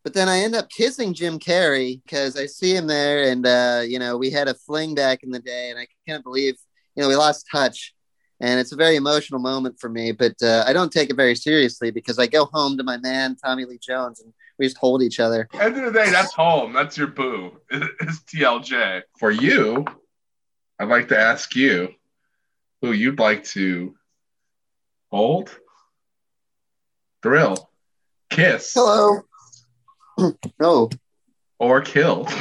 [0.03, 3.83] But then I end up kissing Jim Carrey because I see him there, and uh,
[3.87, 6.57] you know we had a fling back in the day, and I can't believe
[6.95, 7.95] you know we lost touch,
[8.41, 10.13] and it's a very emotional moment for me.
[10.13, 13.37] But uh, I don't take it very seriously because I go home to my man
[13.37, 15.49] Tommy Lee Jones, and we just hold each other.
[15.55, 16.73] End of the day, that's home.
[16.73, 17.61] That's your boo.
[17.71, 19.03] It's TLJ.
[19.19, 19.85] For you,
[20.79, 21.95] I'd like to ask you
[22.81, 23.95] who you'd like to
[25.11, 25.59] hold,
[27.27, 27.69] thrill,
[28.31, 29.21] kiss, Hello.
[30.61, 30.89] oh,
[31.59, 32.25] or kill.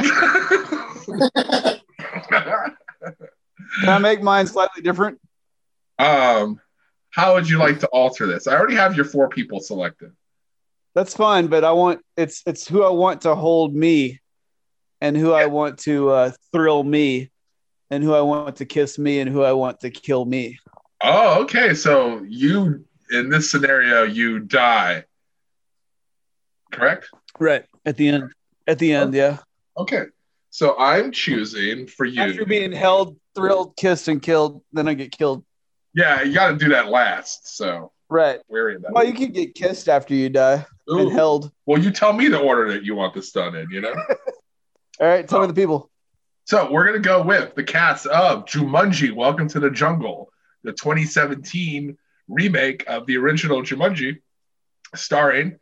[3.81, 5.19] Can I make mine slightly different?
[5.97, 6.59] um,
[7.09, 8.45] how would you like to alter this?
[8.45, 10.11] I already have your four people selected.
[10.93, 14.19] That's fine, but I want it's it's who I want to hold me
[15.01, 17.31] and who I want to uh, thrill me.
[17.91, 20.59] and who I want to kiss me and who I want to kill me.
[21.01, 21.73] Oh, okay.
[21.73, 25.03] So you in this scenario, you die.
[26.71, 27.09] Correct?
[27.39, 28.33] Right at the end.
[28.67, 29.37] At the end, yeah.
[29.77, 30.05] Okay.
[30.49, 32.21] So I'm choosing for you.
[32.21, 35.43] After being held, thrilled, kissed, and killed, then I get killed.
[35.93, 37.55] Yeah, you got to do that last.
[37.57, 38.39] So Right.
[38.47, 38.91] wary of that.
[38.93, 40.99] Well, you can get kissed after you die Ooh.
[40.99, 41.51] and held.
[41.65, 43.69] Well, you tell me the order that you want this done in.
[43.69, 43.93] You know.
[44.99, 45.89] All right, tell me uh, the people.
[46.45, 50.29] So we're gonna go with the cast of Jumanji: Welcome to the Jungle,
[50.63, 54.17] the 2017 remake of the original Jumanji,
[54.95, 55.59] starring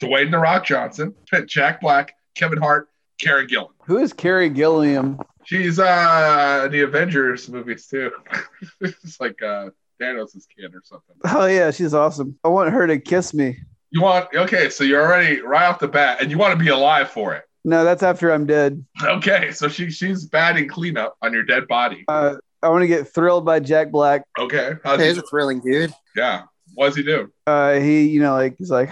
[0.00, 1.14] Dwayne the Rock Johnson,
[1.46, 2.88] Jack Black, Kevin Hart,
[3.20, 3.70] Karen Gillan.
[3.84, 5.18] Who is Carrie Gilliam?
[5.44, 8.10] She's uh in the Avengers movies too.
[8.80, 9.70] it's like uh
[10.00, 11.16] Thanos' kid or something.
[11.24, 12.38] Oh yeah, she's awesome.
[12.44, 13.58] I want her to kiss me.
[13.90, 16.70] You want okay, so you're already right off the bat, and you want to be
[16.70, 17.44] alive for it.
[17.64, 18.84] No, that's after I'm dead.
[19.02, 22.04] Okay, so she she's batting cleanup on your dead body.
[22.08, 24.24] Uh, I want to get thrilled by Jack Black.
[24.38, 25.92] Okay, how's Hey, he he's a thrilling dude.
[26.16, 26.42] Yeah.
[26.74, 27.30] What does he do?
[27.46, 28.88] Uh, he, you know, like he's like,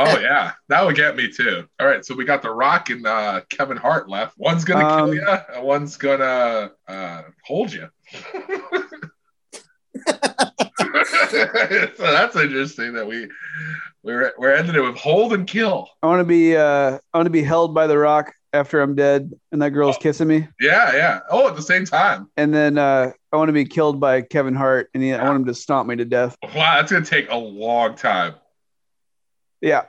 [0.00, 1.66] Oh yeah, that would get me too.
[1.80, 4.34] All right, so we got The Rock and uh, Kevin Hart left.
[4.38, 7.88] One's gonna Um, kill you, and one's gonna uh, hold you.
[10.06, 13.28] so that's interesting that we
[14.02, 15.88] we're we're ending it with hold and kill.
[16.02, 18.94] I want to be, uh, I want to be held by the Rock after I'm
[18.94, 20.48] dead, and that girl's kissing me.
[20.60, 21.20] Yeah, yeah.
[21.30, 22.30] Oh, at the same time.
[22.36, 25.36] And then uh, I want to be killed by Kevin Hart, and he, I want
[25.36, 26.36] him to stomp me to death.
[26.42, 28.34] Wow, that's gonna take a long time.
[29.60, 29.86] Yeah,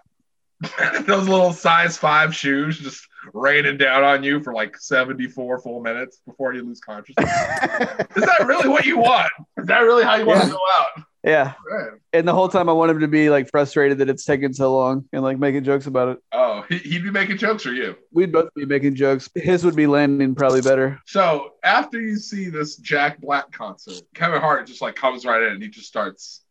[1.05, 6.21] Those little size five shoes just raining down on you for like 74 full minutes
[6.25, 7.29] before you lose consciousness.
[8.15, 9.31] Is that really what you want?
[9.57, 11.03] Is that really how you want to go out?
[11.23, 11.53] Yeah.
[11.69, 11.89] Right.
[12.13, 14.75] And the whole time I want him to be like frustrated that it's taking so
[14.75, 16.19] long and like making jokes about it.
[16.31, 17.95] Oh, he, he'd be making jokes for you.
[18.11, 19.29] We'd both be making jokes.
[19.35, 20.99] His would be landing probably better.
[21.05, 25.53] So after you see this Jack Black concert, Kevin Hart just like comes right in
[25.53, 26.41] and he just starts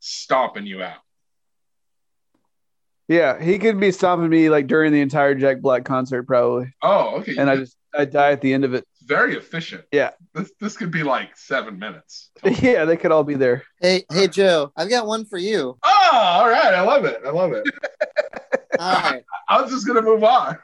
[0.00, 0.98] stomping you out.
[3.08, 7.18] Yeah, he could be stomping me like during the entire Jack Black concert probably, Oh,
[7.18, 7.36] okay.
[7.36, 8.84] and I just I die at the end of it.
[9.06, 9.84] Very efficient.
[9.92, 10.10] Yeah.
[10.34, 12.30] This this could be like seven minutes.
[12.60, 13.62] Yeah, they could all be there.
[13.80, 15.78] Hey, hey, Joe, I've got one for you.
[15.82, 16.74] Oh, all right.
[16.74, 17.20] I love it.
[17.24, 17.64] I love it.
[18.78, 19.22] All right.
[19.48, 20.58] I was just gonna move on.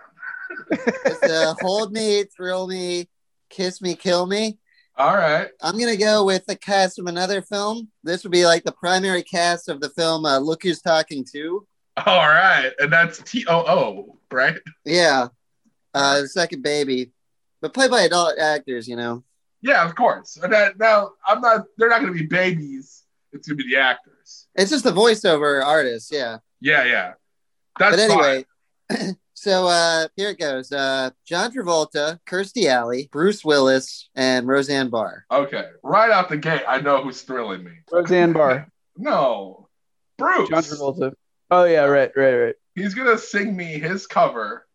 [0.71, 3.09] It's uh, hold me, thrill me,
[3.49, 4.59] kiss me, kill me.
[4.99, 5.49] All right.
[5.63, 7.89] I'm gonna go with the cast from another film.
[8.03, 11.67] This would be like the primary cast of the film uh, Look Who's Talking Too.
[12.05, 12.73] All right.
[12.79, 14.57] And that's T O O, right?
[14.85, 15.29] Yeah,
[15.95, 17.13] uh, the second baby,
[17.63, 18.87] but played by adult actors.
[18.87, 19.25] You know.
[19.63, 20.37] Yeah, of course.
[20.43, 23.05] And that, now I'm not they're not gonna be babies.
[23.33, 24.49] It's gonna be the actors.
[24.55, 26.39] It's just the voiceover artist, yeah.
[26.61, 27.13] Yeah, yeah.
[27.79, 28.45] That's but anyway,
[29.35, 30.73] so uh here it goes.
[30.73, 35.25] Uh John Travolta, Kirstie Alley, Bruce Willis, and Roseanne Barr.
[35.31, 35.65] Okay.
[35.83, 37.73] Right out the gate, I know who's thrilling me.
[37.91, 39.69] Roseanne Barr, No.
[40.19, 40.49] Bruce.
[40.51, 41.15] John Travolta.
[41.51, 42.55] Oh yeah, right, right, right.
[42.75, 44.67] He's gonna sing me his cover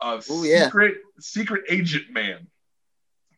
[0.00, 0.64] of Ooh, yeah.
[0.64, 2.46] Secret Secret Agent Man,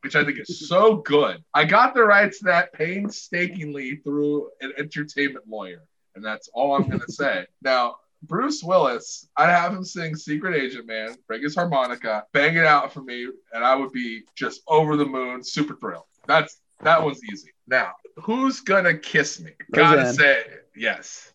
[0.03, 1.43] which I think is so good.
[1.55, 5.83] I got the rights to that painstakingly through an entertainment lawyer,
[6.15, 7.47] and that's all I'm gonna say.
[7.63, 12.65] Now, Bruce Willis, I'd have him sing Secret Agent Man, bring his harmonica, bang it
[12.65, 16.05] out for me, and I would be just over the moon, super thrilled.
[16.27, 17.51] That's that was easy.
[17.67, 19.53] Now, who's gonna kiss me?
[19.73, 20.15] Gotta Roseanne.
[20.15, 20.45] say
[20.77, 21.32] yes.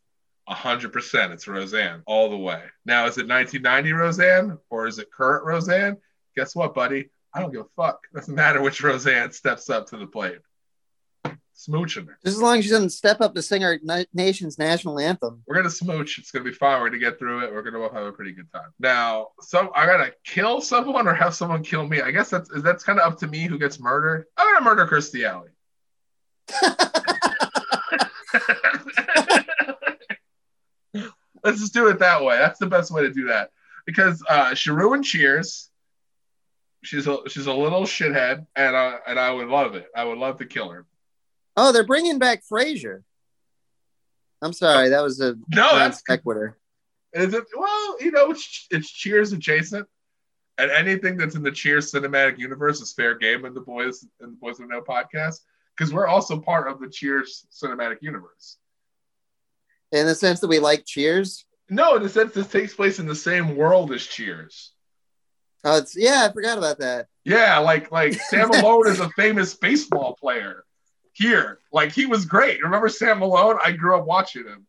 [0.50, 2.64] A hundred percent, it's Roseanne all the way.
[2.86, 5.98] Now, is it 1990 Roseanne or is it current Roseanne?
[6.36, 7.10] Guess what, buddy?
[7.34, 8.00] I don't give a fuck.
[8.16, 10.40] Doesn't matter which Roseanne steps up to the plate.
[11.58, 12.20] Smooching her.
[12.24, 15.42] Just as long as she doesn't step up to sing our na- nation's national anthem.
[15.48, 16.20] We're gonna smooch.
[16.20, 16.80] It's gonna be fine.
[16.80, 17.52] We're gonna get through it.
[17.52, 18.70] We're gonna both have a pretty good time.
[18.80, 22.00] Now, so I gotta kill someone or have someone kill me.
[22.00, 24.26] I guess that's that's kind of up to me who gets murdered.
[24.38, 25.50] I'm gonna murder Kirstie Alley.
[31.48, 32.38] Let's just do it that way.
[32.38, 33.52] That's the best way to do that
[33.86, 35.70] because uh, she ruined Cheers.
[36.84, 39.88] She's a she's a little shithead, and uh, and I would love it.
[39.96, 40.86] I would love to kill her.
[41.56, 43.04] Oh, they're bringing back Frasier.
[44.42, 46.58] I'm sorry, that was a No, that's equator.
[47.14, 47.46] Is it?
[47.58, 49.88] Well, you know, it's, it's Cheers adjacent,
[50.58, 54.32] and anything that's in the Cheers cinematic universe is fair game in the boys in
[54.32, 55.40] the Boys of No podcast
[55.78, 58.58] because we're also part of the Cheers cinematic universe.
[59.92, 61.46] In the sense that we like Cheers.
[61.70, 64.74] No, in the sense this takes place in the same world as Cheers.
[65.64, 67.08] Oh, it's yeah, I forgot about that.
[67.26, 70.64] Yeah, like like Sam Malone is a famous baseball player
[71.14, 71.60] here.
[71.72, 72.62] Like he was great.
[72.64, 73.58] Remember Sam Malone?
[73.64, 74.68] I grew up watching him.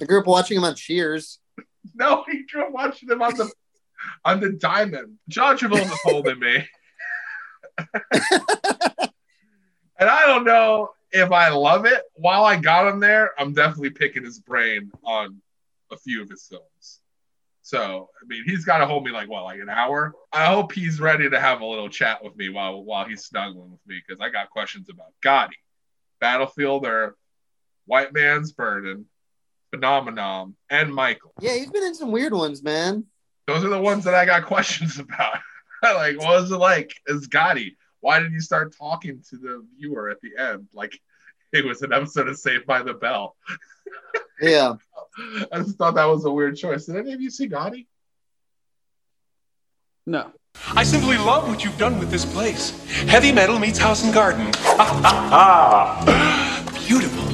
[0.00, 1.38] I grew up watching him on Cheers.
[1.94, 3.50] no, he grew up watching him on the
[4.24, 5.18] on the diamond.
[5.28, 6.64] John Travolta's holding eh?
[7.84, 7.90] me.
[9.98, 12.02] and I don't know if I love it.
[12.14, 15.40] While I got him there, I'm definitely picking his brain on
[15.90, 17.00] a few of his films.
[17.62, 20.14] So I mean, he's got to hold me like what, like an hour.
[20.32, 23.70] I hope he's ready to have a little chat with me while while he's snuggling
[23.70, 25.58] with me because I got questions about Gotti,
[26.20, 27.16] Battlefield, or
[27.84, 29.06] White Man's Burden,
[29.70, 31.34] Phenomenon, and Michael.
[31.40, 33.04] Yeah, he's been in some weird ones, man.
[33.46, 35.38] Those are the ones that I got questions about.
[35.82, 37.76] like, what was it like as Gotti?
[38.00, 40.68] Why did you start talking to the viewer at the end?
[40.72, 40.98] Like
[41.52, 43.36] it was an episode of Saved by the Bell.
[44.40, 44.74] Yeah.
[45.52, 46.86] I just thought that was a weird choice.
[46.86, 47.86] Did any of you see Gotti?
[50.06, 50.30] No.
[50.74, 52.70] I simply love what you've done with this place.
[53.06, 54.50] Heavy metal meets house and garden.
[54.56, 56.84] Ha ha ha!
[56.86, 57.28] Beautiful.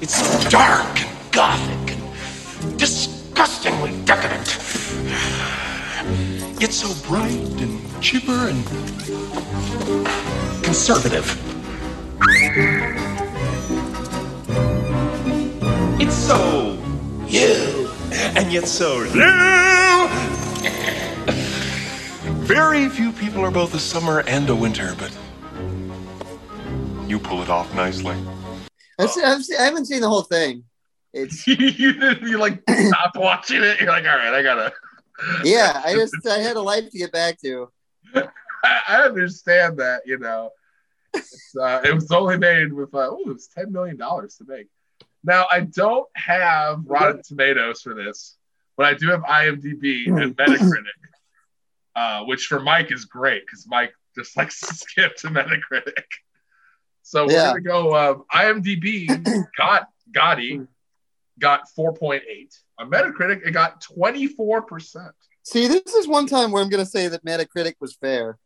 [0.00, 4.46] It's so dark and gothic and disgustingly decadent.
[6.60, 8.64] Yet so bright and chipper and
[10.62, 11.26] conservative.
[16.00, 16.78] It's so
[17.26, 20.08] you and yet so new.
[22.46, 25.16] Very few people are both a summer and a winter, but
[27.06, 28.16] you pull it off nicely.
[28.98, 30.64] I've seen, I've seen, I haven't seen the whole thing.
[31.12, 33.80] It's you, you like stopped watching it.
[33.80, 34.72] You're like, all right, I gotta.
[35.44, 35.82] yeah.
[35.84, 37.70] I just I had a life to get back to.
[38.64, 40.02] I, understand that.
[40.06, 40.50] You know,
[41.14, 44.44] it's, uh, it was only made with uh, oh, it was ten million dollars to
[44.46, 44.66] make.
[45.24, 48.36] Now I don't have Rotten Tomatoes for this,
[48.76, 50.82] but I do have IMDb and Metacritic,
[51.96, 56.04] uh, which for Mike is great because Mike just likes to skip to Metacritic.
[57.02, 57.46] So we're Yeah.
[57.48, 57.96] gonna go.
[57.96, 59.08] Um, IMDb
[59.56, 60.66] got Gotti
[61.38, 62.20] got 4.8
[62.78, 63.46] on Metacritic.
[63.46, 65.14] It got 24 percent.
[65.48, 68.38] See, this is one time where I'm going to say that Metacritic was fair.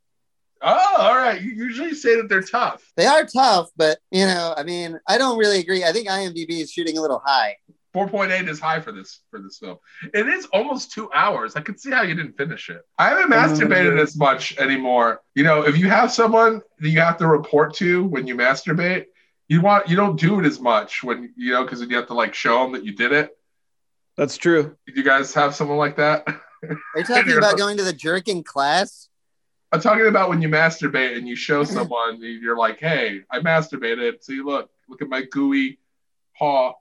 [0.62, 1.42] Oh, all right.
[1.42, 2.84] You usually say that they're tough.
[2.96, 5.82] They are tough, but you know, I mean, I don't really agree.
[5.82, 7.56] I think IMDb is shooting a little high.
[7.92, 9.78] 4.8 is high for this for this film.
[10.14, 11.56] It is almost two hours.
[11.56, 12.82] I could see how you didn't finish it.
[12.96, 15.22] I haven't Uh, masturbated as much anymore.
[15.34, 19.06] You know, if you have someone that you have to report to when you masturbate,
[19.48, 22.14] you want you don't do it as much when you know because you have to
[22.14, 23.36] like show them that you did it.
[24.16, 24.76] That's true.
[24.86, 26.26] Did you guys have someone like that?
[26.62, 29.08] Are you talking about going to the jerking class?
[29.72, 34.22] I'm talking about when you masturbate and you show someone you're like, "Hey, I masturbated.
[34.22, 35.78] See, look, look at my gooey
[36.36, 36.74] paw."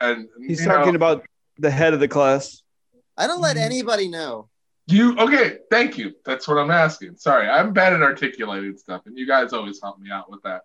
[0.00, 1.24] And He's you know, talking about
[1.58, 2.62] the head of the class.
[3.16, 3.64] I don't let mm-hmm.
[3.64, 4.50] anybody know.
[4.86, 5.58] You okay?
[5.70, 6.14] Thank you.
[6.24, 7.16] That's what I'm asking.
[7.16, 10.62] Sorry, I'm bad at articulating stuff, and you guys always help me out with that.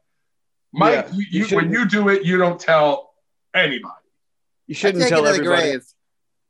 [0.73, 3.13] Mike, Yeah, you, you you, when you do it, you don't tell
[3.53, 3.95] anybody.
[4.67, 5.83] You shouldn't take tell it to the grave.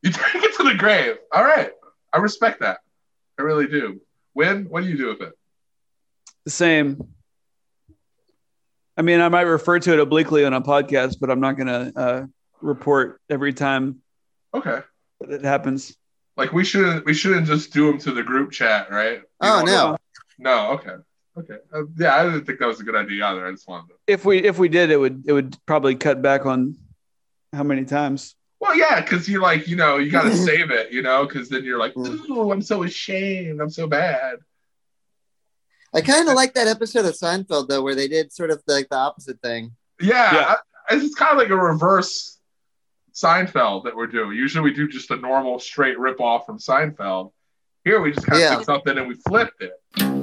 [0.02, 1.17] You take it to the grave.
[1.32, 1.71] All right,
[2.13, 2.80] I respect that.
[3.39, 4.02] I really do.
[4.34, 4.65] When?
[4.65, 5.34] What do you do with it?
[6.45, 7.08] The same.
[8.97, 11.67] I mean, I might refer to it obliquely on a podcast, but I'm not going
[11.67, 12.26] to uh,
[12.62, 14.02] report every time
[14.54, 14.82] Okay.
[15.21, 15.95] that it happens.
[16.38, 19.17] Like we shouldn't we shouldn't just do them to the group chat, right?
[19.19, 19.97] You Oh don't- no.
[20.39, 20.71] No.
[20.71, 20.95] Okay.
[21.38, 21.58] Okay.
[21.74, 23.45] Uh, yeah, I didn't think that was a good idea either.
[23.45, 23.93] I just wanted to.
[24.08, 26.78] If we if we did, it would it would probably cut back on
[27.54, 28.36] how many times.
[28.62, 31.50] Well, yeah, because you like, you know, you got to save it, you know, because
[31.50, 32.30] then you're like, mm.
[32.30, 33.60] ooh, I'm so ashamed.
[33.60, 34.38] I'm so bad.
[35.93, 38.88] I kind of like that episode of Seinfeld though, where they did sort of like
[38.88, 39.74] the opposite thing.
[40.00, 40.56] Yeah, Yeah.
[40.89, 42.39] I, it's kind of like a reverse
[43.13, 44.38] Seinfeld that we're doing.
[44.38, 47.32] Usually we do just a normal straight rip off from Seinfeld.
[47.84, 48.56] Here we just kind of Yeah.
[48.56, 50.21] took something and we flipped it.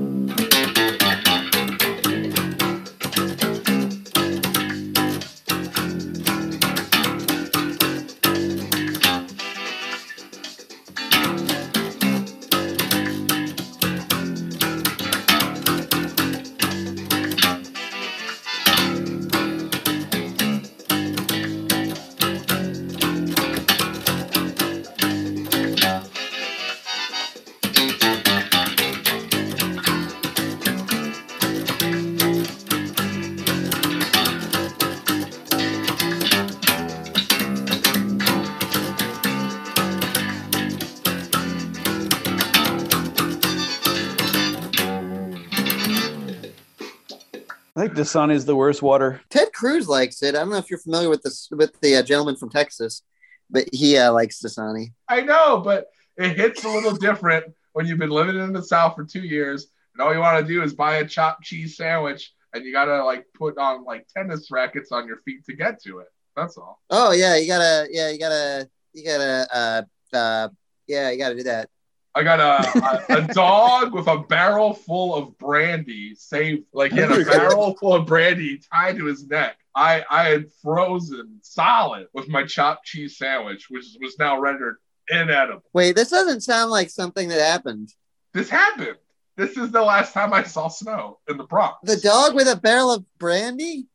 [47.79, 49.21] I think Dasani is the worst water.
[49.31, 50.35] Ted Cruz likes it.
[50.35, 53.03] I don't know if you're familiar with this with the uh, gentleman from Texas,
[53.49, 54.95] but he uh, likes Dasani.
[55.09, 58.97] I know, but it hits a little different when you've been living in the South
[58.97, 62.33] for two years and all you want to do is buy a chopped cheese sandwich
[62.53, 65.81] and you got to like put on like tennis rackets on your feet to get
[65.85, 66.09] to it.
[66.35, 66.83] That's all.
[66.91, 69.83] Oh yeah, you gotta yeah, you gotta you gotta uh
[70.17, 70.49] uh
[70.89, 71.71] yeah, you gotta do that.
[72.19, 76.99] I got a, a, a dog with a barrel full of brandy saved, like he
[76.99, 79.57] had a barrel full of brandy tied to his neck.
[79.73, 85.63] I, I had frozen solid with my chopped cheese sandwich, which was now rendered inedible.
[85.73, 87.95] Wait, this doesn't sound like something that happened.
[88.35, 88.97] This happened.
[89.37, 91.77] This is the last time I saw snow in the Bronx.
[91.85, 93.87] The dog with a barrel of brandy?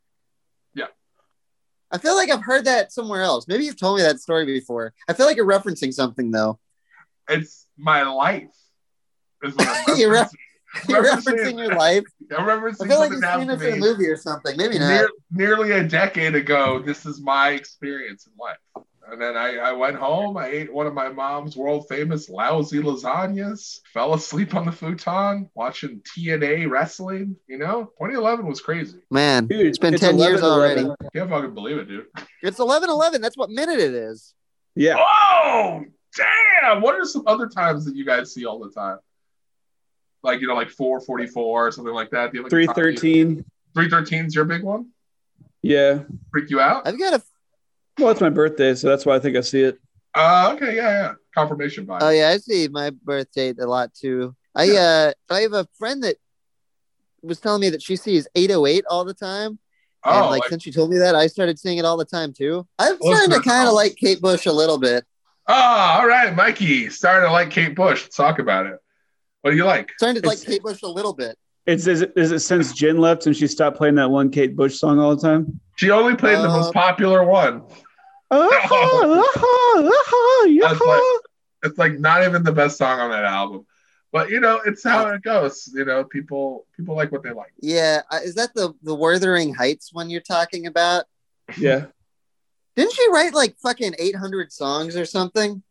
[0.74, 0.86] Yeah.
[1.92, 3.50] I feel like I've heard that somewhere else.
[3.50, 4.94] Maybe you've told me that story before.
[5.10, 6.58] I feel like you're referencing something though.
[7.28, 8.50] It's my life.
[9.44, 10.34] Is what I'm You're referencing.
[10.90, 12.04] You're referencing your life.
[12.36, 14.58] I'm referencing I feel like you've seen happened this to in a movie or something.
[14.58, 14.88] Maybe not.
[14.88, 16.80] near, nearly a decade ago.
[16.80, 18.86] This is my experience in life.
[19.12, 20.38] And then I, I went home.
[20.38, 23.80] I ate one of my mom's world famous lousy lasagnas.
[23.94, 27.36] Fell asleep on the futon watching TNA wrestling.
[27.48, 29.00] You know, 2011 was crazy.
[29.12, 30.44] Man, Dude, it's been it's 10 years 11-11.
[30.44, 30.88] already.
[31.14, 32.06] Can't fucking believe it, dude.
[32.42, 33.22] It's 11 11.
[33.22, 34.34] That's what minute it is.
[34.76, 34.96] Yeah.
[34.98, 35.84] Oh,
[36.16, 36.82] damn!
[36.82, 39.00] What are some other times that you guys see all the time?
[40.24, 42.32] Like you know, like 444 or something like that.
[42.32, 43.44] Do you have, like, 313.
[43.74, 44.88] 313 is your big one.
[45.62, 46.04] Yeah.
[46.32, 46.88] Freak you out?
[46.88, 47.24] I've got a.
[48.00, 49.80] Well, it's my birthday, so that's why I think I see it.
[50.16, 51.14] Uh, okay, yeah, yeah.
[51.36, 52.04] Confirmation bias.
[52.04, 52.30] Oh, yeah.
[52.30, 54.36] I see my birthday a lot too.
[54.56, 56.18] I, uh, I have a friend that
[57.24, 59.58] was telling me that she sees 808 all the time.
[60.06, 62.06] And Oh, like, like- since you told me that, I started seeing it all the
[62.06, 62.68] time too.
[62.78, 65.06] I'm starting to kind of like Kate Bush a little bit.
[65.48, 66.90] Oh, all right, Mikey.
[66.90, 68.04] Starting to like Kate Bush.
[68.04, 68.78] Let's talk about it.
[69.42, 69.92] What do you like?
[69.98, 71.38] Starting to like Kate Bush a little bit.
[71.66, 74.56] It's is it, is it since Jen left and she stopped playing that one Kate
[74.56, 75.60] Bush song all the time?
[75.78, 77.64] She only played the Uh, most popular one.
[78.32, 79.22] Uh-huh,
[80.62, 81.02] That's like,
[81.64, 83.66] it's like not even the best song on that album.
[84.12, 85.70] But you know, it's how it goes.
[85.74, 87.54] You know, people people like what they like.
[87.60, 88.02] Yeah.
[88.12, 91.06] uh, Is that the, the Wuthering Heights one you're talking about?
[91.58, 91.86] Yeah.
[92.76, 95.62] Didn't she write like fucking 800 songs or something?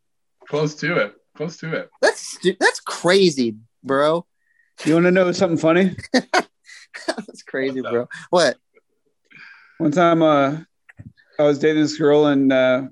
[0.48, 1.14] Close to it.
[1.36, 1.90] Close to it.
[2.00, 4.26] That's that's crazy, bro.
[4.84, 5.96] You want to know something funny?
[6.12, 8.06] That's crazy, bro.
[8.30, 8.56] What?
[9.78, 10.58] One time, uh,
[11.38, 12.82] I was dating this girl and uh,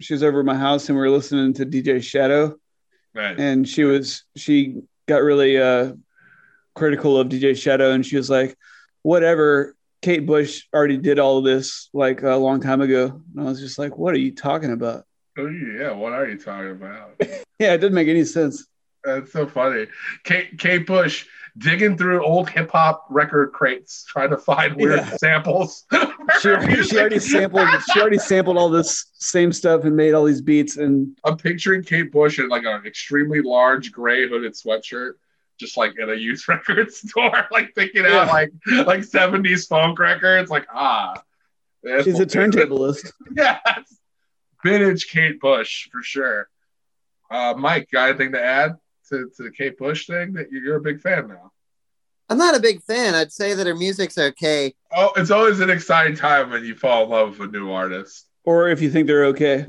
[0.00, 2.56] she was over at my house and we were listening to DJ Shadow.
[3.14, 3.38] Right.
[3.38, 5.94] and she was she got really uh
[6.74, 8.58] critical of DJ Shadow and she was like
[9.02, 9.75] whatever
[10.06, 13.58] Kate Bush already did all of this like a long time ago and I was
[13.58, 15.04] just like what are you talking about
[15.36, 17.16] Oh yeah, what are you talking about?
[17.58, 18.68] yeah it didn't make any sense
[19.02, 19.86] That's so funny.
[20.22, 21.26] Kate Kate Bush
[21.58, 25.16] digging through old hip hop record crates trying to find weird Yeah.
[25.16, 25.86] samples.
[26.40, 26.54] she,
[26.84, 30.76] she already sampled she already sampled all this same stuff and made all these beats
[30.76, 35.14] and I'm picturing Kate Bush in like an extremely large gray hooded sweatshirt,
[35.58, 40.50] just like in a used record store, like picking out like like 70s funk records.
[40.50, 41.22] Like ah,
[42.02, 43.58] she's a what- turntablist yeah.
[44.64, 46.48] vintage Kate Bush for sure.
[47.30, 48.76] Uh, Mike, got anything to add
[49.08, 50.34] to, to the Kate Bush thing?
[50.34, 51.50] That you're a big fan now.
[52.28, 53.14] I'm not a big fan.
[53.14, 54.74] I'd say that her music's okay.
[54.92, 58.26] Oh, it's always an exciting time when you fall in love with a new artist.
[58.44, 59.66] or if you think they're okay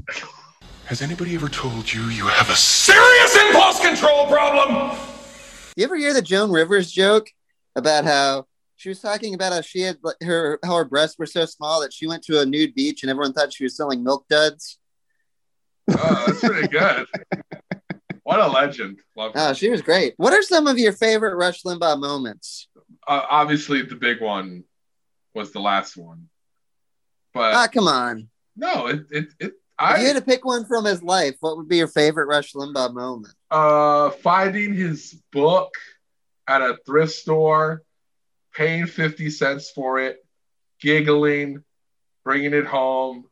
[0.86, 4.98] Has anybody ever told you you have a serious impulse control problem?
[5.78, 7.30] You ever hear the Joan Rivers joke
[7.76, 8.48] about how
[8.78, 11.94] she was talking about how she had her how her breasts were so small that
[11.94, 14.80] she went to a nude beach and everyone thought she was selling milk duds.
[15.92, 17.06] Oh, that's pretty good.
[18.24, 18.98] what a legend.
[19.16, 19.40] Love her.
[19.50, 20.16] Oh, she was great.
[20.18, 22.68] What are some of your favorite Rush Limbaugh moments?
[23.08, 24.64] uh, obviously the big one
[25.36, 26.28] was the last one,
[27.36, 28.30] but Ah, come on.
[28.56, 31.68] no, it it, it If you had to pick one from his life, what would
[31.70, 33.34] be your favorite Rush Limbaugh moment?
[33.52, 35.74] uh finding his book
[36.48, 37.84] at a thrift store,
[38.54, 40.18] paying fifty cents for it,
[40.82, 41.64] giggling,
[42.24, 43.26] bringing it home,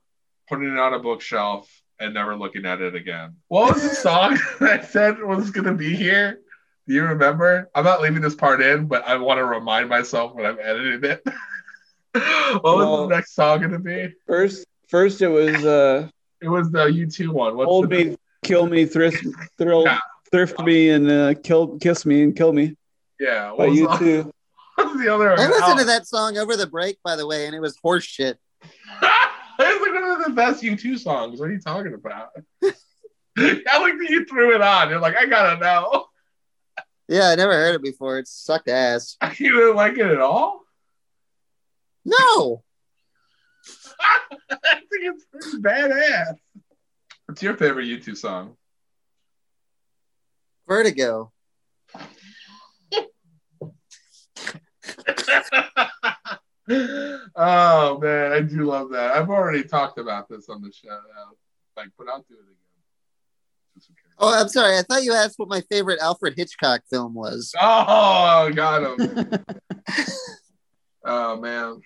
[0.48, 1.68] putting it on a bookshelf,
[2.00, 3.36] and never looking at it again.
[3.48, 6.40] What was the song that I said was going to be here?
[6.88, 7.70] Do you remember?
[7.74, 11.10] I'm not leaving this part in, but I want to remind myself when I'm editing
[11.10, 11.22] it.
[12.14, 14.14] what was Well- the next song going to be?
[14.28, 16.08] first first it was uh
[16.46, 17.58] It was the U2 one.
[17.58, 19.26] What's hold the me kill me thrift
[19.58, 19.98] thrill Yeah.
[20.32, 22.76] thrift me and uh kill kiss me and kill me
[23.20, 24.32] Yeah, what by was, you the, too
[24.76, 27.48] what the other I listened Oh, to that song over the break, by the way,
[27.48, 28.38] and it was horse shit.
[29.58, 31.40] It's like one of the best U2 songs.
[31.40, 32.30] What are you talking about?
[32.62, 34.90] I like that you threw it on.
[34.90, 36.06] You're like, I gotta know.
[37.08, 38.20] Yeah, I never heard it before.
[38.20, 39.18] It sucked ass.
[39.40, 40.62] You didn't like it at all?
[42.04, 42.65] No.
[44.00, 46.36] I think it's pretty badass.
[47.26, 48.56] What's your favorite U2 song?
[50.68, 51.32] Vertigo.
[57.36, 59.12] oh man, I do love that.
[59.16, 61.00] I've already talked about this on the show,
[61.78, 62.56] like, but I'll do it again.
[64.18, 64.78] Oh, I'm sorry.
[64.78, 67.54] I thought you asked what my favorite Alfred Hitchcock film was.
[67.60, 69.30] Oh, got him.
[71.06, 71.82] oh man.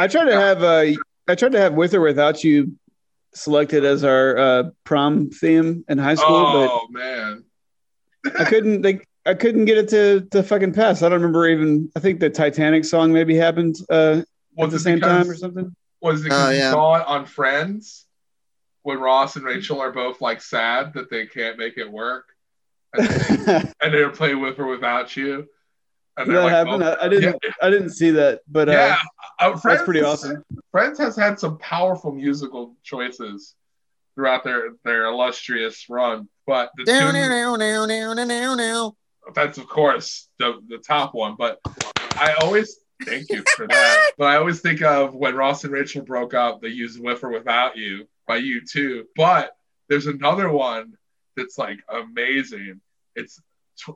[0.00, 0.84] I tried to have uh,
[1.28, 2.76] I tried to have with or without you
[3.34, 7.44] selected as our uh, prom theme in high school, Oh man.
[8.24, 8.82] but I couldn't.
[8.82, 11.02] Like, I couldn't get it to to fucking pass.
[11.02, 11.90] I don't remember even.
[11.94, 14.22] I think the Titanic song maybe happened uh,
[14.58, 15.76] at the same because- time or something.
[16.02, 16.70] Was it because Oh, you yeah.
[16.70, 18.06] saw it on Friends
[18.82, 22.24] when Ross and Rachel are both like sad that they can't make it work,
[22.94, 25.46] and, they, and they're playing with or without you.
[26.16, 26.82] And that like, happen?
[26.82, 27.36] oh, I, I didn't.
[27.62, 28.96] I didn't see that, but uh, yeah,
[29.40, 30.44] uh, Friends that's pretty awesome.
[30.70, 33.54] Friends has had some powerful musical choices
[34.14, 38.92] throughout their their illustrious run, but the Down, tune, down, down, down, down, down, down.
[39.34, 41.36] that's of course the the top one.
[41.38, 41.60] But
[42.12, 44.10] I always thank you for that.
[44.18, 47.30] But I always think of when Ross and Rachel broke up, they used "With or
[47.30, 49.04] Without You" by U2.
[49.16, 49.52] But
[49.88, 50.94] there's another one
[51.36, 52.80] that's like amazing.
[53.16, 53.40] It's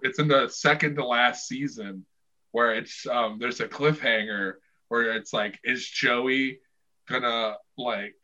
[0.02, 2.06] it's in the second to last season
[2.52, 4.54] where it's um there's a cliffhanger
[4.88, 6.58] where it's like is Joey
[7.08, 8.14] gonna like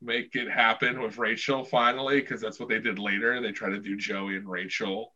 [0.00, 3.40] make it happen with Rachel finally because that's what they did later.
[3.40, 5.14] They try to do Joey and Rachel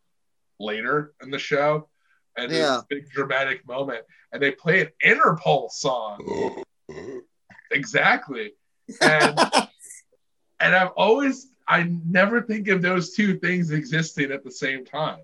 [0.60, 1.88] later in the show.
[2.36, 2.76] And there's Yeah.
[2.76, 4.04] this big dramatic moment.
[4.32, 6.62] And they play an Interpol song.
[7.70, 8.52] exactly.
[9.00, 9.38] And
[10.60, 15.18] and I've always I never think of those two things existing at the same time.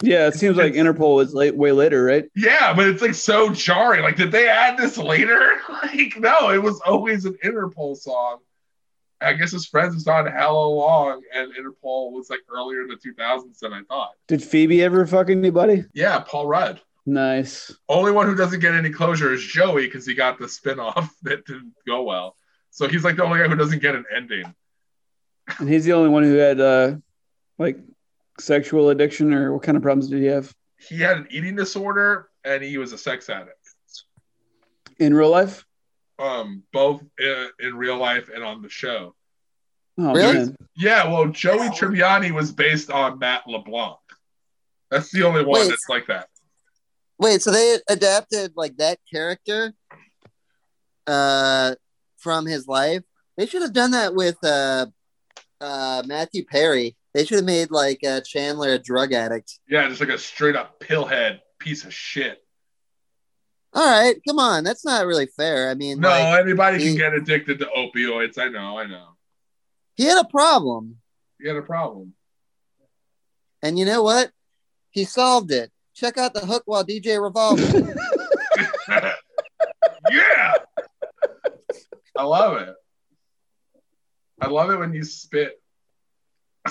[0.00, 2.24] Yeah, it seems like Interpol was late, way later, right?
[2.34, 4.02] Yeah, but it's like so jarring.
[4.02, 5.60] Like, did they add this later?
[5.82, 8.38] Like, no, it was always an Interpol song.
[9.20, 12.96] I guess his friends was on hella long, and Interpol was like earlier in the
[12.96, 14.12] 2000s than I thought.
[14.28, 15.84] Did Phoebe ever fuck anybody?
[15.92, 16.80] Yeah, Paul Rudd.
[17.04, 17.74] Nice.
[17.88, 21.44] Only one who doesn't get any closure is Joey because he got the spinoff that
[21.46, 22.36] didn't go well.
[22.70, 24.54] So he's like the only guy who doesn't get an ending.
[25.58, 26.96] And he's the only one who had uh,
[27.58, 27.78] like
[28.40, 32.28] sexual addiction, or what kind of problems did he have He had an eating disorder
[32.44, 33.56] and he was a sex addict.
[34.98, 35.64] in real life?
[36.18, 39.14] Um, both in, in real life and on the show.
[39.98, 40.34] Oh Really?
[40.34, 43.96] man, Yeah, well, Joey Tribbiani was based on Matt LeBlanc.
[44.90, 45.68] That's the only one Wait.
[45.68, 46.28] that's like that.
[47.18, 49.72] Wait, so they adapted like that character
[51.06, 51.74] uh
[52.18, 53.02] from his life?
[53.36, 54.86] They should have done that with uh
[55.60, 56.96] uh Matthew Perry.
[57.14, 59.58] They should have made like uh, Chandler a drug addict.
[59.68, 62.38] Yeah, just like a straight up pillhead piece of shit.
[63.74, 65.70] All right, come on, that's not really fair.
[65.70, 68.38] I mean, No, like, anybody can get addicted to opioids.
[68.38, 69.08] I know, I know.
[69.94, 70.98] he had a problem,
[71.40, 72.12] He had a problem.
[73.62, 74.30] and you know what?
[74.90, 75.70] He solved it.
[75.94, 77.64] Check out the hook while DJ revolving.
[80.10, 80.54] yeah.
[82.18, 82.74] I love it.
[84.40, 85.61] I love it when you spit.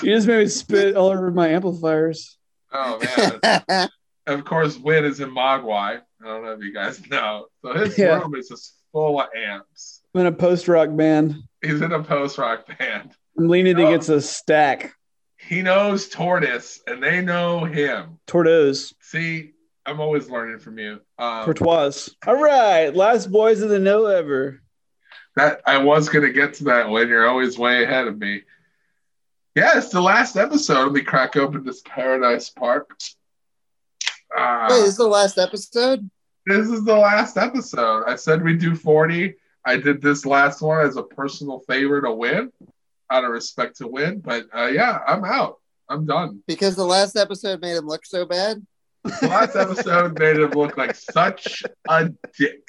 [0.02, 2.38] You just made me spit all over my amplifiers.
[2.72, 3.00] Oh
[3.44, 3.90] man.
[4.28, 6.00] of course, Win is in Mogwai.
[6.24, 7.48] I don't know if you guys know.
[7.64, 8.20] So his Yeah.
[8.20, 10.02] room is just full of amps.
[10.14, 11.36] I'm in a post rock band.
[11.62, 13.12] He's in a post rock band.
[13.38, 14.94] I'm leaning against a stack.
[15.38, 18.20] He knows Tortoise, and they know him.
[18.28, 18.94] Tortoise.
[19.02, 19.52] See,
[19.86, 21.00] I'm always learning from you.
[21.18, 22.10] Um, Courtois.
[22.28, 24.62] All right, last boys of the know ever.
[25.36, 28.44] that I was gonna get to that when you're always way ahead of me.
[29.56, 30.84] Yeah, it's the last episode.
[30.84, 32.98] Let me crack open this Paradise Park.
[34.36, 36.10] Ah, Wait, this is the last episode?
[36.46, 38.06] this is the last episode.
[38.08, 39.36] I said we'd do 40.
[39.66, 42.52] I did this last one as a personal favor to Win,
[43.12, 44.20] out of respect to Win.
[44.20, 45.58] But uh, yeah, I'm out.
[45.90, 46.42] I'm done.
[46.48, 48.66] Because the last episode made him look so bad.
[49.04, 52.64] The last episode made him look like such a dick.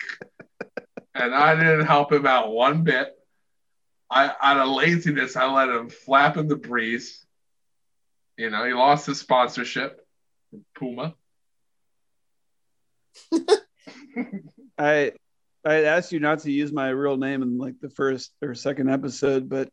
[1.14, 3.14] And I didn't help him out one bit.
[4.12, 7.24] I out of laziness, I let him flap in the breeze.
[8.36, 10.06] You know, he lost his sponsorship
[10.50, 11.14] from Puma.
[14.78, 15.12] I
[15.64, 18.90] I asked you not to use my real name in like the first or second
[18.90, 19.70] episode, but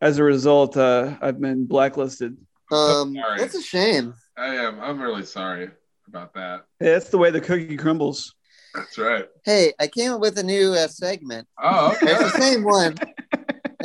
[0.00, 2.36] as a result, uh, I've been blacklisted.
[2.72, 3.38] Um, Sorry.
[3.38, 4.14] that's a shame.
[4.36, 4.80] I am.
[4.80, 5.70] I'm really sorry
[6.08, 6.64] about that.
[6.80, 8.34] Hey, that's the way the cookie crumbles.
[8.74, 9.26] That's right.
[9.44, 11.48] Hey, I came up with a new uh, segment.
[11.62, 12.12] Oh, okay.
[12.12, 12.96] It's the same one.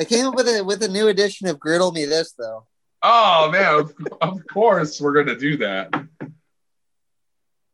[0.02, 2.66] I came up with a with a new edition of Griddle Me This though.
[3.04, 5.94] oh man, of, of course we're gonna do that.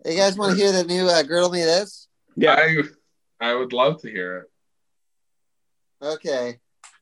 [0.05, 2.09] You guys want to hear the new uh, Griddle Me This?
[2.36, 2.53] Yeah.
[2.53, 2.84] I
[3.39, 4.39] I would love to hear
[6.01, 6.05] it.
[6.05, 6.59] Okay.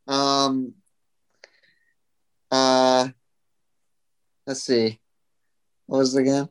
[0.07, 0.75] Um.
[2.51, 3.07] Uh.
[4.45, 4.99] Let's see.
[5.87, 6.49] What was it again?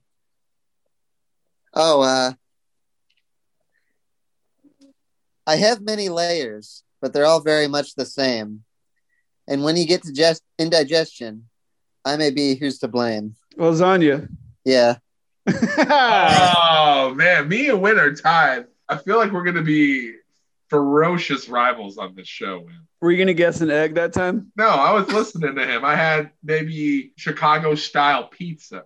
[1.73, 2.33] Oh, uh.
[5.47, 8.65] I have many layers, but they're all very much the same.
[9.47, 11.51] And when you get to just indigestion,
[12.03, 13.37] I may be who's to blame.
[13.59, 14.27] Lasagna.
[14.65, 14.97] Yeah.
[15.47, 18.65] oh man, me and Win are tied.
[18.89, 20.15] I feel like we're gonna be
[20.71, 22.61] ferocious rivals on this show.
[22.61, 22.87] Win.
[23.03, 24.51] Were you gonna guess an egg that time?
[24.57, 25.85] No, I was listening to him.
[25.85, 28.85] I had maybe Chicago style pizza.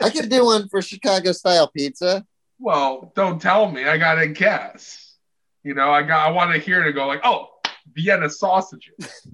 [0.00, 2.26] I could do one for Chicago style pizza.
[2.58, 3.84] Well, don't tell me.
[3.84, 5.11] I gotta guess.
[5.64, 6.28] You know, I got.
[6.28, 7.48] I want to hear it go like, oh,
[7.94, 9.28] Vienna sausages.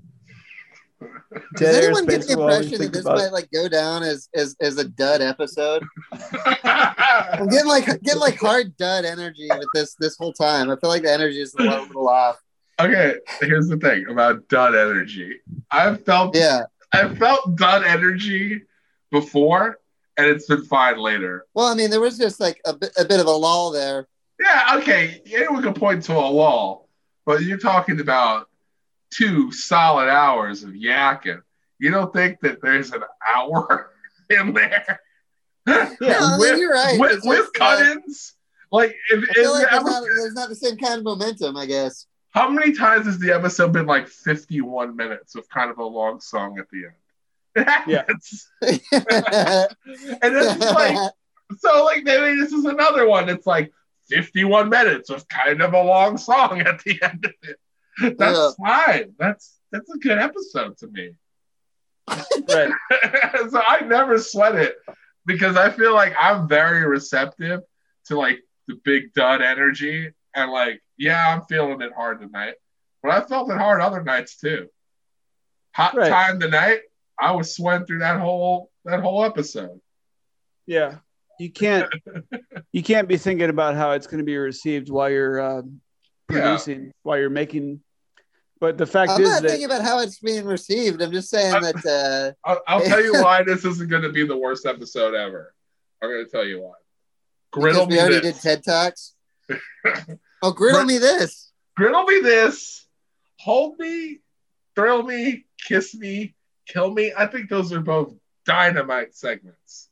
[1.57, 4.85] Does anyone get the impression that this might like go down as as, as a
[4.85, 5.85] dud episode?
[6.64, 10.70] I'm getting like getting like hard dud energy with this this whole time.
[10.70, 12.39] I feel like the energy is a little off.
[12.81, 15.37] Okay, here's the thing about dud energy.
[15.70, 16.62] I've felt yeah,
[16.93, 18.62] I've felt dud energy
[19.11, 19.79] before,
[20.16, 21.47] and it's been fine later.
[21.55, 24.09] Well, I mean, there was just like a bit, a bit of a lull there.
[24.41, 26.89] Yeah, okay, anyone can point to a wall,
[27.26, 28.49] but you're talking about
[29.11, 31.43] two solid hours of yakking.
[31.78, 33.91] You don't think that there's an hour
[34.30, 35.01] in there?
[35.66, 36.99] Yeah, no, with, you're right.
[36.99, 38.34] With, with cut-ins,
[38.72, 41.66] uh, like if, if like there's, not, there's not the same kind of momentum, I
[41.66, 42.07] guess.
[42.30, 46.20] How many times has the episode been like 51 minutes with kind of a long
[46.20, 46.95] song at the end?
[47.89, 48.05] Yeah.
[48.07, 48.20] and
[50.22, 51.12] it's like,
[51.59, 53.28] so like maybe this is another one.
[53.28, 53.72] It's like
[54.09, 58.19] 51 minutes with kind of a long song at the end of it.
[58.19, 58.51] That's yeah.
[58.65, 59.15] fine.
[59.19, 61.13] That's that's a good episode to me.
[62.09, 62.71] Right.
[63.51, 64.77] so I never sweat it
[65.27, 67.61] because I feel like I'm very receptive
[68.07, 72.55] to like the big dud energy and like yeah, I'm feeling it hard tonight,
[73.03, 74.69] but I felt it hard other nights too.
[75.75, 76.09] Hot right.
[76.09, 76.81] time tonight,
[77.19, 79.81] I was sweating through that whole that whole episode.
[80.67, 80.97] Yeah,
[81.39, 81.89] you can't
[82.72, 85.62] you can't be thinking about how it's going to be received while you're uh,
[86.28, 86.91] producing, yeah.
[87.03, 87.80] while you're making.
[88.61, 91.01] But the fact is, I'm not that, thinking about how it's being received.
[91.01, 92.34] I'm just saying that.
[92.45, 95.55] Uh, I'll, I'll tell you why this isn't going to be the worst episode ever.
[96.03, 96.74] I'm going to tell you why.
[97.53, 98.43] Griddle because we already this.
[98.43, 99.14] did TED talks.
[100.41, 101.51] Oh, griddle me this.
[101.76, 102.86] Griddle me this.
[103.41, 104.20] Hold me,
[104.76, 106.36] thrill me, kiss me,
[106.68, 107.12] kill me.
[107.16, 108.14] I think those are both
[108.47, 109.88] dynamite segments.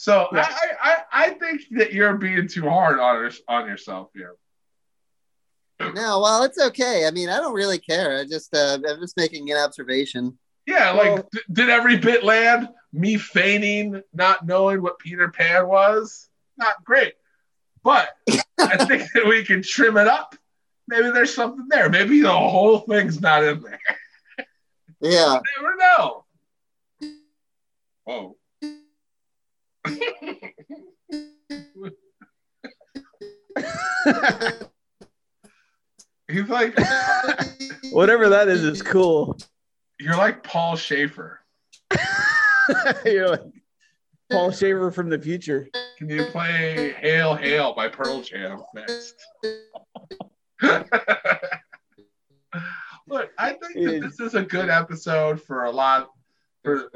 [0.00, 0.48] So yeah.
[0.48, 4.34] I, I, I think that you're being too hard on on yourself here.
[5.94, 7.06] No, well, it's okay.
[7.06, 8.18] I mean, I don't really care.
[8.18, 10.38] I just uh, I'm just making an observation.
[10.66, 12.68] Yeah, like well, d- did every bit land?
[12.94, 16.30] Me feigning not knowing what Peter Pan was?
[16.56, 17.12] Not great.
[17.84, 18.08] But
[18.58, 20.34] I think that we can trim it up.
[20.88, 21.90] Maybe there's something there.
[21.90, 23.80] Maybe the whole thing's not in there.
[25.02, 25.40] Yeah.
[25.58, 26.24] You never know.
[28.04, 28.36] Whoa.
[36.28, 36.78] He's like
[37.92, 39.36] whatever that is is cool.
[39.98, 41.40] You're like Paul Shaffer.
[43.04, 43.42] You're like
[44.30, 45.68] Paul Shaffer from the future.
[45.98, 49.14] Can you play Hail Hail by Pearl Jam next?
[53.08, 56.10] Look, I think that this is a good episode for a lot
[56.62, 56.90] for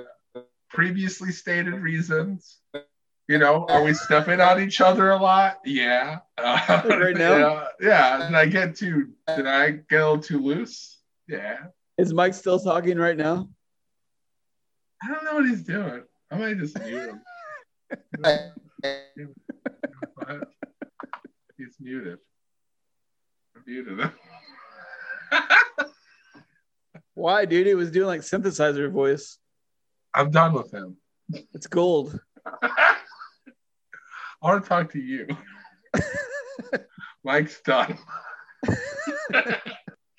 [0.75, 2.59] previously stated reasons.
[3.27, 5.57] You know, are we stepping on each other a lot?
[5.65, 6.19] Yeah.
[6.37, 7.39] Uh, right now?
[7.39, 7.65] Yeah.
[7.81, 8.27] yeah.
[8.27, 11.01] Did I get too did I get a little too loose?
[11.27, 11.57] Yeah.
[11.97, 13.49] Is Mike still talking right now?
[15.03, 16.03] I don't know what he's doing.
[16.31, 17.23] I might just mute him.
[21.57, 22.19] He's muted.
[23.57, 24.13] I muted him.
[27.15, 27.67] Why, dude?
[27.67, 29.39] He was doing like synthesizer voice.
[30.15, 30.97] I'm done with him.
[31.53, 32.19] It's gold.
[32.63, 32.97] I
[34.43, 35.27] want to talk to you.
[37.25, 37.99] Mike's done.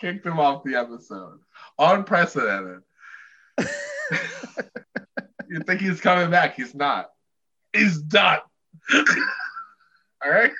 [0.01, 1.39] Kicked him off the episode.
[1.77, 2.81] Unprecedented.
[5.47, 6.55] You think he's coming back?
[6.55, 7.11] He's not.
[7.71, 8.39] He's done.
[8.93, 10.51] All right.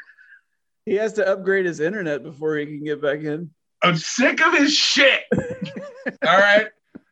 [0.86, 3.50] He has to upgrade his internet before he can get back in.
[3.82, 5.24] I'm sick of his shit.
[5.34, 6.68] All right.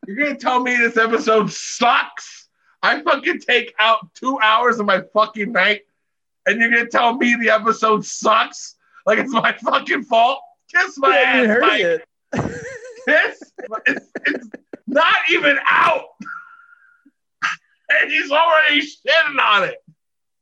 [0.07, 2.47] You're gonna tell me this episode sucks?
[2.81, 5.81] I fucking take out two hours of my fucking night,
[6.45, 8.75] and you're gonna tell me the episode sucks?
[9.05, 10.39] Like it's my fucking fault?
[10.73, 11.81] Kiss my ass, Mike.
[11.81, 12.07] It.
[13.05, 13.51] Kiss.
[13.85, 14.47] It's, it's
[14.87, 16.05] not even out
[17.89, 19.77] and he's already shitting on it.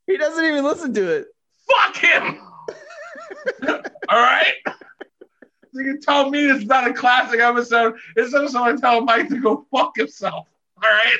[0.07, 1.27] He doesn't even listen to it.
[1.69, 2.39] Fuck him.
[4.09, 4.53] All right.
[5.73, 7.95] You can tell me it's not a classic episode.
[8.15, 10.47] It's episode I tell Mike to go fuck himself.
[10.83, 11.17] All right.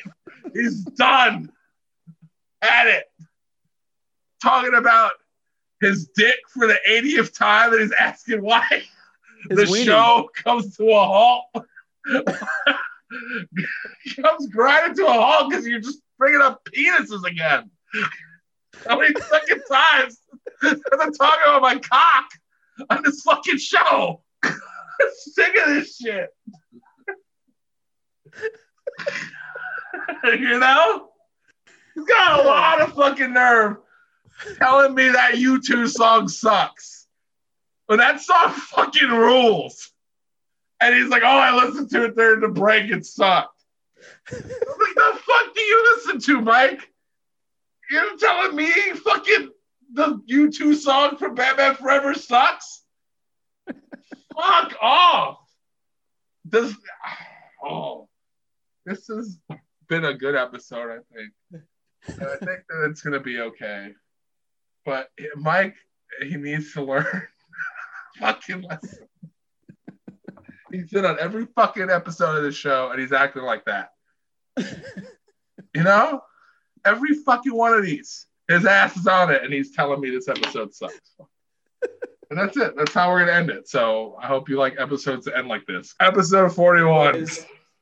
[0.54, 1.52] He's done.
[2.62, 3.06] At it.
[4.42, 5.12] Talking about
[5.80, 8.66] his dick for the 80th time and he's asking why
[9.50, 9.86] his the weenie.
[9.86, 11.46] show comes to a halt.
[14.22, 17.70] comes grinding to a halt because you're just bringing up penises again.
[18.88, 20.20] How many fucking times
[20.62, 22.30] have I talking about my cock
[22.90, 24.22] on this fucking show?
[24.44, 26.30] Sick of this shit.
[30.24, 31.10] you know?
[31.96, 33.78] He's got a lot of fucking nerve
[34.58, 37.08] telling me that U2 song sucks.
[37.88, 39.92] But that song fucking rules.
[40.80, 42.90] And he's like, oh, I listened to it during the break.
[42.90, 43.62] It sucked.
[44.32, 46.90] Like, the fuck do you listen to, Mike?
[47.90, 49.50] You're telling me fucking
[49.94, 52.84] the U2 song from Batman Forever sucks?
[54.36, 55.40] Fuck off.
[56.46, 56.74] This,
[57.64, 58.08] oh,
[58.86, 59.38] this has
[59.88, 61.64] been a good episode, I think.
[62.08, 63.92] And I think that it's going to be okay.
[64.86, 65.76] But Mike,
[66.24, 67.06] he needs to learn
[68.20, 69.08] fucking lesson.
[70.72, 73.90] He's been on every fucking episode of the show and he's acting like that.
[74.58, 76.22] you know?
[76.86, 78.26] Every fucking one of these.
[78.48, 80.96] His ass is on it and he's telling me this episode sucks.
[82.32, 82.76] and that's it.
[82.78, 83.68] That's how we're gonna end it.
[83.68, 85.94] So I hope you like episodes that end like this.
[86.00, 87.28] Episode 41.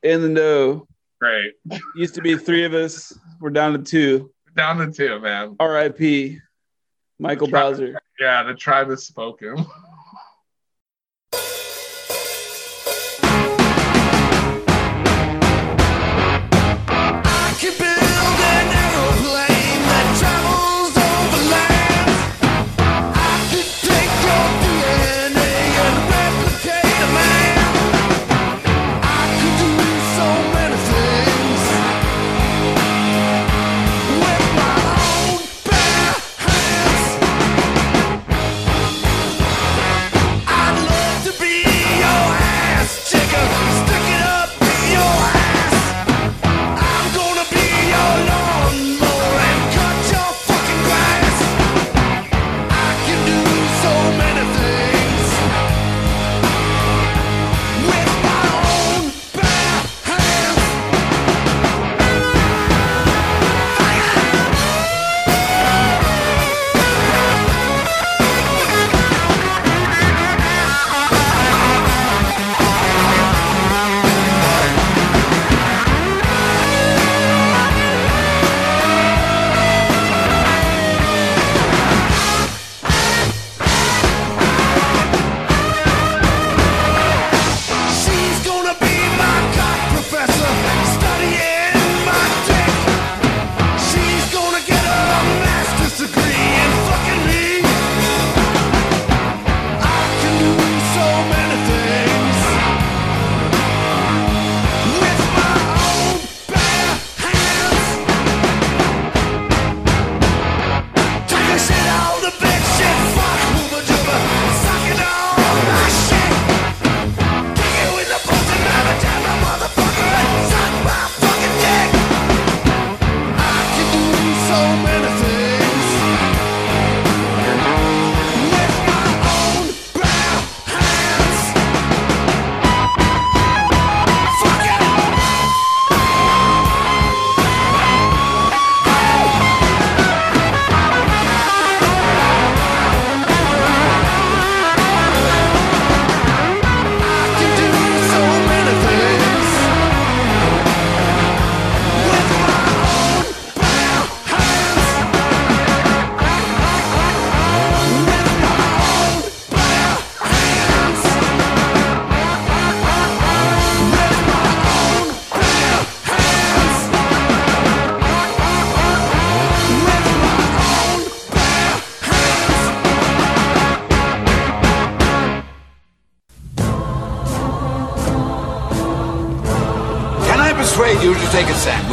[0.02, 0.88] In the know.
[1.22, 1.54] Great.
[1.95, 3.14] Used to be three of us.
[3.39, 4.32] We're down to two.
[4.58, 5.56] Down to two, man.
[5.60, 6.39] R.I.P.
[7.20, 8.00] Michael Bowser.
[8.20, 9.66] Yeah, the tribe has spoken.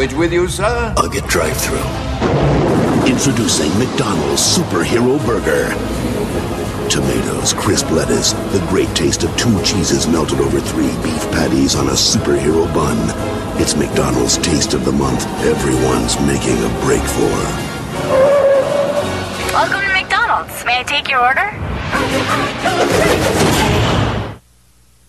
[0.06, 0.94] sandwich with you, sir?
[0.96, 1.78] I'll get drive through.
[3.10, 5.74] Introducing McDonald's Superhero Burger.
[6.88, 11.88] Tomatoes, crisp lettuce, the great taste of two cheeses melted over three beef patties on
[11.88, 12.96] a superhero bun.
[13.60, 17.36] It's McDonald's taste of the month everyone's making a break for.
[19.54, 20.64] Welcome to McDonald's.
[20.64, 21.50] May I take your order?